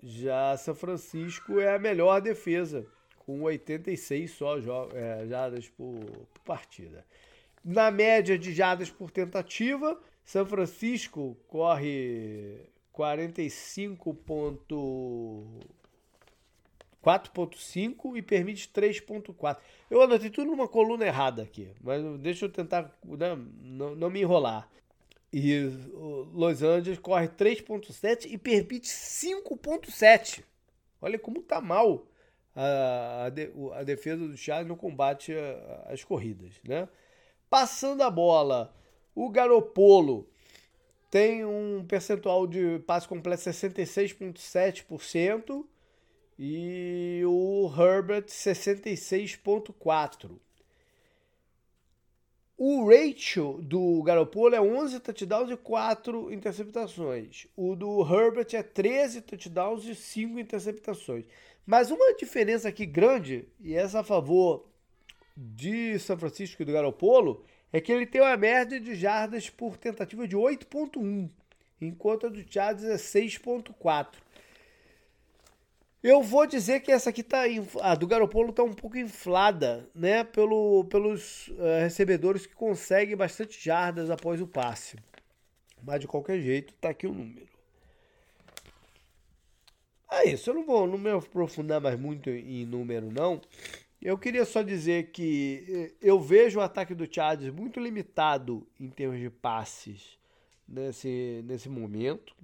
Já 0.00 0.56
São 0.56 0.76
Francisco 0.76 1.58
é 1.58 1.74
a 1.74 1.78
melhor 1.78 2.20
defesa, 2.20 2.86
com 3.18 3.42
86 3.42 4.30
só 4.30 4.56
é, 4.94 5.26
jadas 5.26 5.68
por, 5.68 5.98
por 6.32 6.42
partida. 6.44 7.04
Na 7.64 7.90
média 7.90 8.38
de 8.38 8.54
jadas 8.54 8.90
por 8.90 9.10
tentativa, 9.10 10.00
São 10.24 10.46
Francisco 10.46 11.36
corre 11.48 12.60
45. 12.92 14.16
4.5 17.04 18.16
e 18.16 18.22
permite 18.22 18.68
3.4. 18.68 19.58
Eu 19.90 20.02
anotei 20.02 20.30
tudo 20.30 20.50
numa 20.50 20.68
coluna 20.68 21.06
errada 21.06 21.42
aqui, 21.42 21.68
mas 21.80 22.02
deixa 22.20 22.46
eu 22.46 22.50
tentar 22.50 22.92
né, 23.04 23.38
não, 23.62 23.94
não 23.94 24.10
me 24.10 24.20
enrolar. 24.20 24.68
E 25.32 25.70
Los 26.32 26.62
Angeles 26.62 26.98
corre 26.98 27.28
3.7 27.28 28.26
e 28.30 28.36
permite 28.38 28.88
5.7. 28.88 30.42
Olha 31.00 31.18
como 31.18 31.42
tá 31.42 31.60
mal 31.60 32.06
a, 32.56 33.30
a, 33.74 33.82
defesa 33.84 34.26
do 34.26 34.36
Chargers 34.36 34.68
no 34.68 34.76
combate 34.76 35.32
às 35.86 36.02
corridas, 36.02 36.54
né? 36.64 36.88
Passando 37.48 38.02
a 38.02 38.10
bola, 38.10 38.74
o 39.14 39.30
Garopolo 39.30 40.28
tem 41.10 41.44
um 41.44 41.84
percentual 41.86 42.46
de 42.46 42.78
passe 42.80 43.06
completo 43.06 43.42
66,7% 43.42 45.64
e 46.38 47.22
o 47.26 47.68
Herbert 47.76 48.26
66,4%. 48.26 50.38
O 52.56 52.88
ratio 52.88 53.60
do 53.62 54.00
Garoppolo 54.02 54.54
é 54.54 54.60
11 54.60 55.00
touchdowns 55.00 55.50
e 55.50 55.56
4 55.56 56.32
interceptações. 56.32 57.46
O 57.56 57.74
do 57.76 58.02
Herbert 58.02 58.48
é 58.52 58.62
13 58.62 59.22
touchdowns 59.22 59.84
e 59.84 59.94
5 59.94 60.40
interceptações. 60.40 61.24
Mas 61.64 61.90
uma 61.90 62.14
diferença 62.14 62.68
aqui 62.68 62.84
grande, 62.84 63.48
e 63.60 63.74
essa 63.74 64.00
a 64.00 64.04
favor 64.04 64.66
de 65.36 65.98
São 66.00 66.18
Francisco 66.18 66.62
e 66.62 66.64
do 66.64 66.72
Garoppolo, 66.72 67.44
é 67.72 67.80
que 67.80 67.92
ele 67.92 68.06
tem 68.06 68.20
uma 68.20 68.36
média 68.36 68.80
de 68.80 68.94
jardas 68.94 69.48
por 69.48 69.76
tentativa 69.76 70.26
de 70.26 70.36
8.1, 70.36 71.30
enquanto 71.80 72.26
a 72.26 72.28
do 72.28 72.44
Chargers 72.50 72.90
é 72.90 72.96
6.4. 72.96 74.08
Eu 76.02 76.22
vou 76.22 76.46
dizer 76.46 76.80
que 76.80 76.92
essa 76.92 77.10
aqui 77.10 77.22
tá. 77.24 77.42
A 77.82 77.94
do 77.94 78.06
Garopolo 78.06 78.52
tá 78.52 78.62
um 78.62 78.72
pouco 78.72 78.96
inflada, 78.96 79.88
né? 79.94 80.22
Pelo, 80.22 80.84
pelos 80.84 81.48
uh, 81.48 81.80
recebedores 81.80 82.46
que 82.46 82.54
conseguem 82.54 83.16
bastante 83.16 83.62
jardas 83.62 84.08
após 84.08 84.40
o 84.40 84.46
passe. 84.46 84.96
Mas 85.82 86.00
de 86.00 86.06
qualquer 86.06 86.40
jeito, 86.40 86.72
tá 86.74 86.90
aqui 86.90 87.06
o 87.06 87.12
número. 87.12 87.48
É 90.10 90.28
isso, 90.30 90.50
eu 90.50 90.54
não 90.54 90.64
vou 90.64 90.86
não 90.86 90.96
me 90.98 91.10
aprofundar 91.10 91.80
mais 91.80 91.98
muito 91.98 92.30
em 92.30 92.64
número, 92.64 93.10
não. 93.12 93.40
Eu 94.00 94.16
queria 94.16 94.44
só 94.44 94.62
dizer 94.62 95.10
que 95.10 95.64
eh, 95.68 95.94
eu 96.00 96.20
vejo 96.20 96.60
o 96.60 96.62
ataque 96.62 96.94
do 96.94 97.12
Chargers 97.12 97.52
muito 97.52 97.80
limitado 97.80 98.66
em 98.80 98.88
termos 98.88 99.18
de 99.20 99.28
passes 99.28 100.18
nesse, 100.66 101.42
nesse 101.44 101.68
momento 101.68 102.34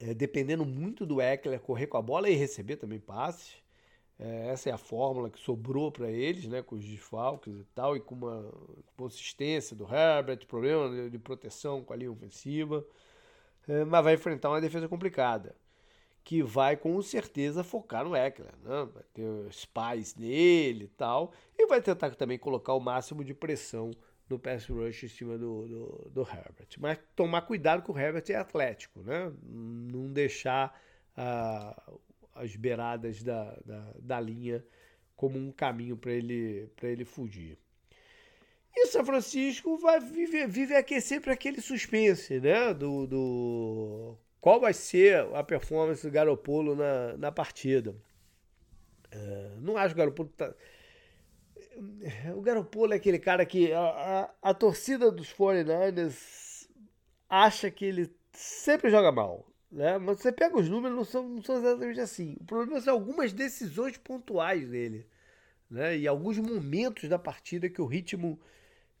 é, 0.00 0.14
dependendo 0.14 0.64
muito 0.64 1.06
do 1.06 1.20
Eckler 1.20 1.60
correr 1.60 1.86
com 1.86 1.96
a 1.96 2.02
bola 2.02 2.28
e 2.28 2.34
receber 2.34 2.76
também 2.76 3.00
passes. 3.00 3.56
É, 4.18 4.48
essa 4.48 4.70
é 4.70 4.72
a 4.72 4.78
fórmula 4.78 5.30
que 5.30 5.38
sobrou 5.38 5.92
para 5.92 6.10
eles, 6.10 6.46
né, 6.46 6.62
com 6.62 6.76
os 6.76 6.84
desfalques 6.84 7.54
e 7.54 7.64
tal, 7.74 7.96
e 7.96 8.00
com 8.00 8.14
uma 8.14 8.52
consistência 8.96 9.76
do 9.76 9.84
Herbert, 9.84 10.46
problema 10.46 10.88
de, 10.88 11.10
de 11.10 11.18
proteção 11.18 11.82
com 11.82 11.92
a 11.92 11.96
linha 11.96 12.10
ofensiva. 12.10 12.84
É, 13.68 13.84
mas 13.84 14.04
vai 14.04 14.14
enfrentar 14.14 14.50
uma 14.50 14.60
defesa 14.60 14.88
complicada, 14.88 15.54
que 16.24 16.42
vai 16.42 16.76
com 16.76 17.00
certeza 17.02 17.64
focar 17.64 18.04
no 18.04 18.16
Eckler. 18.16 18.52
Né? 18.62 18.88
Vai 18.92 19.02
ter 19.12 19.52
spies 19.52 20.14
nele 20.14 20.84
e 20.84 20.88
tal, 20.88 21.32
e 21.58 21.66
vai 21.66 21.82
tentar 21.82 22.14
também 22.14 22.38
colocar 22.38 22.74
o 22.74 22.80
máximo 22.80 23.24
de 23.24 23.34
pressão 23.34 23.90
no 24.28 24.38
pass 24.38 24.66
rush 24.66 25.04
em 25.04 25.08
cima 25.08 25.38
do, 25.38 25.66
do, 25.66 26.10
do, 26.10 26.22
Herbert. 26.22 26.68
Mas 26.78 26.98
tomar 27.14 27.42
cuidado 27.42 27.82
que 27.82 27.90
o 27.90 27.98
Herbert 27.98 28.24
é 28.28 28.34
atlético, 28.34 29.00
né? 29.02 29.32
Não 29.42 30.12
deixar 30.12 30.78
ah, 31.16 31.80
as 32.34 32.54
beiradas 32.56 33.22
da, 33.22 33.56
da, 33.64 33.92
da, 34.00 34.20
linha 34.20 34.64
como 35.14 35.38
um 35.38 35.52
caminho 35.52 35.96
para 35.96 36.12
ele, 36.12 36.68
ele 36.82 37.04
fugir. 37.04 37.58
E 38.74 38.86
São 38.88 39.04
Francisco 39.04 39.78
vai 39.78 40.00
viver, 40.00 40.46
vive 40.46 40.74
aqui 40.74 41.00
sempre 41.00 41.30
aquele 41.30 41.60
suspense, 41.60 42.40
né? 42.40 42.74
Do, 42.74 43.06
do 43.06 44.18
qual 44.40 44.60
vai 44.60 44.74
ser 44.74 45.26
a 45.34 45.42
performance 45.42 46.06
do 46.06 46.12
Garopolo 46.12 46.74
na, 46.74 47.16
na 47.16 47.32
partida. 47.32 47.94
Uh, 49.14 49.60
não 49.60 49.76
acho 49.76 49.94
que 49.94 50.00
o 50.00 50.04
Garopolo 50.04 50.28
tá, 50.36 50.52
o 52.34 52.40
Garoppolo 52.40 52.92
é 52.92 52.96
aquele 52.96 53.18
cara 53.18 53.44
que 53.44 53.72
a, 53.72 53.80
a, 53.80 54.50
a, 54.50 54.54
torcida 54.54 55.10
dos 55.10 55.32
49ers 55.32 56.68
acha 57.28 57.70
que 57.70 57.84
ele 57.84 58.14
sempre 58.32 58.90
joga 58.90 59.12
mal. 59.12 59.46
Né? 59.70 59.98
Mas 59.98 60.20
você 60.20 60.32
pega 60.32 60.56
os 60.56 60.68
números, 60.68 60.96
não 60.96 61.04
são, 61.04 61.28
não 61.28 61.42
são 61.42 61.56
exatamente 61.56 62.00
assim. 62.00 62.36
O 62.40 62.44
problema 62.44 62.80
são 62.80 62.94
algumas 62.94 63.32
decisões 63.32 63.96
pontuais 63.96 64.68
dele. 64.68 65.06
Né? 65.70 65.98
E 65.98 66.06
alguns 66.06 66.38
momentos 66.38 67.08
da 67.08 67.18
partida 67.18 67.68
que 67.68 67.82
o 67.82 67.86
ritmo 67.86 68.40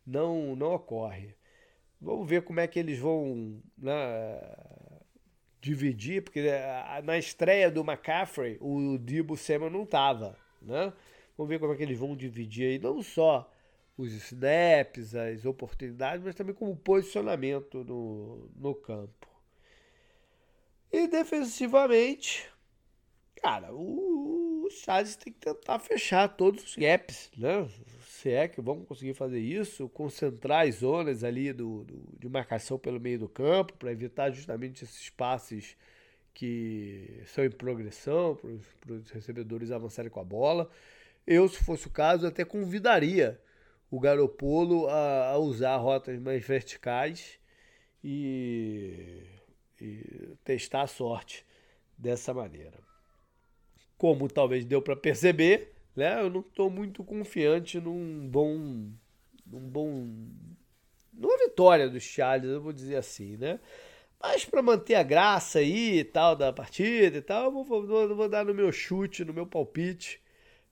não, 0.06 0.56
não 0.56 0.74
ocorre. 0.74 1.34
Vamos 2.00 2.28
ver 2.28 2.42
como 2.42 2.60
é 2.60 2.66
que 2.66 2.78
eles 2.78 2.98
vão 2.98 3.62
né, 3.78 4.40
dividir, 5.60 6.22
porque 6.22 6.40
eh, 6.40 7.02
na 7.02 7.16
estreia 7.16 7.70
do 7.70 7.80
McCaffrey, 7.80 8.58
o 8.60 8.98
Debo 8.98 9.36
Samuel 9.36 9.70
não 9.70 9.84
estava. 9.84 10.36
Né? 10.60 10.92
Vamos 11.36 11.50
ver 11.50 11.58
como 11.58 11.72
é 11.72 11.76
que 11.76 11.82
eles 11.82 11.98
vão 11.98 12.16
dividir 12.16 12.66
aí, 12.66 12.78
não 12.78 13.02
só 13.02 13.50
os 13.96 14.12
snaps, 14.12 15.14
as 15.14 15.44
oportunidades, 15.44 16.24
mas 16.24 16.34
também 16.34 16.54
como 16.54 16.76
posicionamento 16.76 17.82
no, 17.84 18.50
no 18.56 18.74
campo. 18.74 19.26
E 20.92 21.08
defensivamente, 21.08 22.48
cara, 23.42 23.72
o, 23.72 24.64
o 24.66 24.70
Charles 24.70 25.16
tem 25.16 25.32
que 25.32 25.38
tentar 25.38 25.78
fechar 25.78 26.28
todos 26.28 26.64
os 26.64 26.76
gaps, 26.76 27.30
né? 27.36 27.68
Se 28.06 28.30
é 28.30 28.48
que 28.48 28.60
vamos 28.60 28.86
conseguir 28.86 29.14
fazer 29.14 29.38
isso, 29.40 29.88
concentrar 29.90 30.66
as 30.66 30.76
zonas 30.76 31.22
ali 31.22 31.52
do, 31.52 31.84
do 31.84 32.18
de 32.18 32.28
marcação 32.28 32.78
pelo 32.78 33.00
meio 33.00 33.18
do 33.18 33.28
campo, 33.28 33.74
para 33.74 33.92
evitar 33.92 34.30
justamente 34.30 34.84
esses 34.84 35.10
passes 35.10 35.76
que 36.34 37.22
são 37.26 37.44
em 37.44 37.50
progressão, 37.50 38.36
para 38.80 38.94
os 38.94 39.10
recebedores 39.10 39.70
avançarem 39.70 40.10
com 40.10 40.20
a 40.20 40.24
bola. 40.24 40.70
Eu, 41.26 41.48
se 41.48 41.62
fosse 41.62 41.88
o 41.88 41.90
caso, 41.90 42.26
até 42.26 42.44
convidaria 42.44 43.40
o 43.90 43.98
Garopolo 43.98 44.88
a, 44.88 45.30
a 45.30 45.38
usar 45.38 45.76
rotas 45.76 46.20
mais 46.20 46.46
verticais 46.46 47.38
e, 48.02 49.24
e 49.80 50.36
testar 50.44 50.82
a 50.82 50.86
sorte 50.86 51.44
dessa 51.98 52.32
maneira. 52.32 52.78
Como 53.98 54.28
talvez 54.28 54.64
deu 54.64 54.80
para 54.80 54.94
perceber, 54.94 55.72
né, 55.96 56.20
eu 56.20 56.30
não 56.30 56.40
estou 56.40 56.70
muito 56.70 57.02
confiante 57.02 57.80
num 57.80 58.28
bom, 58.28 58.90
num 59.46 59.68
bom, 59.68 60.06
numa 61.12 61.38
vitória 61.38 61.88
dos 61.88 62.04
Charles, 62.04 62.50
eu 62.50 62.60
vou 62.60 62.72
dizer 62.72 62.96
assim, 62.96 63.36
né? 63.36 63.58
Mas 64.20 64.44
para 64.44 64.62
manter 64.62 64.94
a 64.94 65.02
graça 65.02 65.58
aí 65.58 65.98
e 65.98 66.04
tal 66.04 66.36
da 66.36 66.52
partida 66.52 67.18
e 67.18 67.22
tal, 67.22 67.46
eu 67.46 67.64
vou, 67.64 67.64
vou, 67.64 68.16
vou 68.16 68.28
dar 68.28 68.44
no 68.44 68.54
meu 68.54 68.70
chute, 68.70 69.24
no 69.24 69.32
meu 69.32 69.46
palpite 69.46 70.20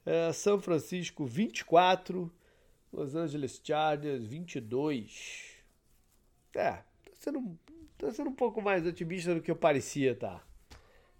é, 0.05 0.31
São 0.31 0.61
Francisco 0.61 1.25
24, 1.25 2.31
Los 2.93 3.15
Angeles 3.15 3.59
Chargers 3.63 4.25
22. 4.25 5.55
É, 6.53 6.71
tá 6.71 6.83
sendo, 7.13 7.59
tá 7.97 8.11
sendo 8.11 8.29
um 8.29 8.35
pouco 8.35 8.61
mais 8.61 8.85
otimista 8.85 9.33
do 9.33 9.41
que 9.41 9.51
eu 9.51 9.55
parecia, 9.55 10.15
tá? 10.15 10.41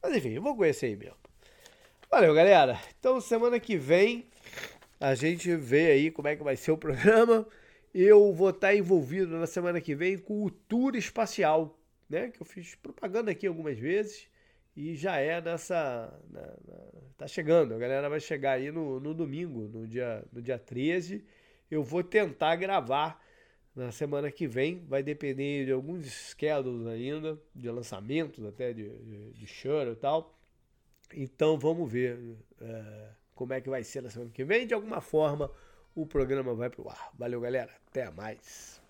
Mas 0.01 0.15
enfim, 0.15 0.29
eu 0.29 0.41
vou 0.41 0.55
conhecer 0.55 0.87
aí 0.87 0.95
mesmo. 0.95 1.17
Valeu, 2.09 2.33
galera. 2.33 2.79
Então, 2.99 3.19
semana 3.19 3.59
que 3.59 3.75
vem 3.75 4.25
a 4.99 5.13
gente 5.13 5.53
vê 5.55 5.91
aí 5.91 6.11
como 6.11 6.27
é 6.27 6.35
que 6.35 6.43
vai 6.43 6.55
ser 6.55 6.71
o 6.71 6.77
programa. 6.77 7.45
Eu 7.93 8.33
vou 8.33 8.49
estar 8.49 8.75
envolvido 8.75 9.37
na 9.37 9.47
semana 9.47 9.81
que 9.81 9.95
vem 9.95 10.17
com 10.17 10.43
o 10.43 10.49
Tour 10.49 10.95
Espacial, 10.95 11.77
né? 12.09 12.29
Que 12.29 12.41
eu 12.41 12.45
fiz 12.45 12.75
propaganda 12.75 13.31
aqui 13.31 13.47
algumas 13.47 13.77
vezes. 13.77 14.27
E 14.75 14.95
já 14.95 15.17
é 15.17 15.39
nessa. 15.39 16.13
Na, 16.29 16.41
na, 16.41 16.77
tá 17.17 17.27
chegando, 17.27 17.73
a 17.73 17.77
galera 17.77 18.09
vai 18.09 18.19
chegar 18.19 18.53
aí 18.53 18.71
no, 18.71 18.99
no 18.99 19.13
domingo, 19.13 19.67
no 19.67 19.87
dia, 19.87 20.23
no 20.33 20.41
dia 20.41 20.59
13. 20.59 21.23
Eu 21.71 21.81
vou 21.81 22.03
tentar 22.03 22.55
gravar 22.57 23.23
na 23.73 23.91
semana 23.91 24.29
que 24.31 24.47
vem. 24.47 24.85
Vai 24.87 25.01
depender 25.01 25.65
de 25.65 25.71
alguns 25.71 26.05
schedules 26.05 26.87
ainda, 26.87 27.39
de 27.53 27.69
lançamentos 27.69 28.43
até 28.45 28.73
de, 28.73 28.89
de, 28.89 29.33
de 29.33 29.47
show 29.47 29.83
e 29.91 29.95
tal. 29.95 30.37
Então 31.13 31.57
vamos 31.57 31.89
ver 31.89 32.37
é, 32.59 33.09
como 33.33 33.53
é 33.53 33.61
que 33.61 33.69
vai 33.69 33.83
ser 33.83 34.01
na 34.01 34.09
semana 34.09 34.31
que 34.31 34.43
vem. 34.43 34.67
De 34.67 34.73
alguma 34.73 34.99
forma 34.99 35.49
o 35.95 36.05
programa 36.05 36.53
vai 36.53 36.69
pro 36.69 36.89
ar. 36.89 37.11
Valeu, 37.17 37.39
galera. 37.39 37.71
Até 37.87 38.11
mais. 38.11 38.81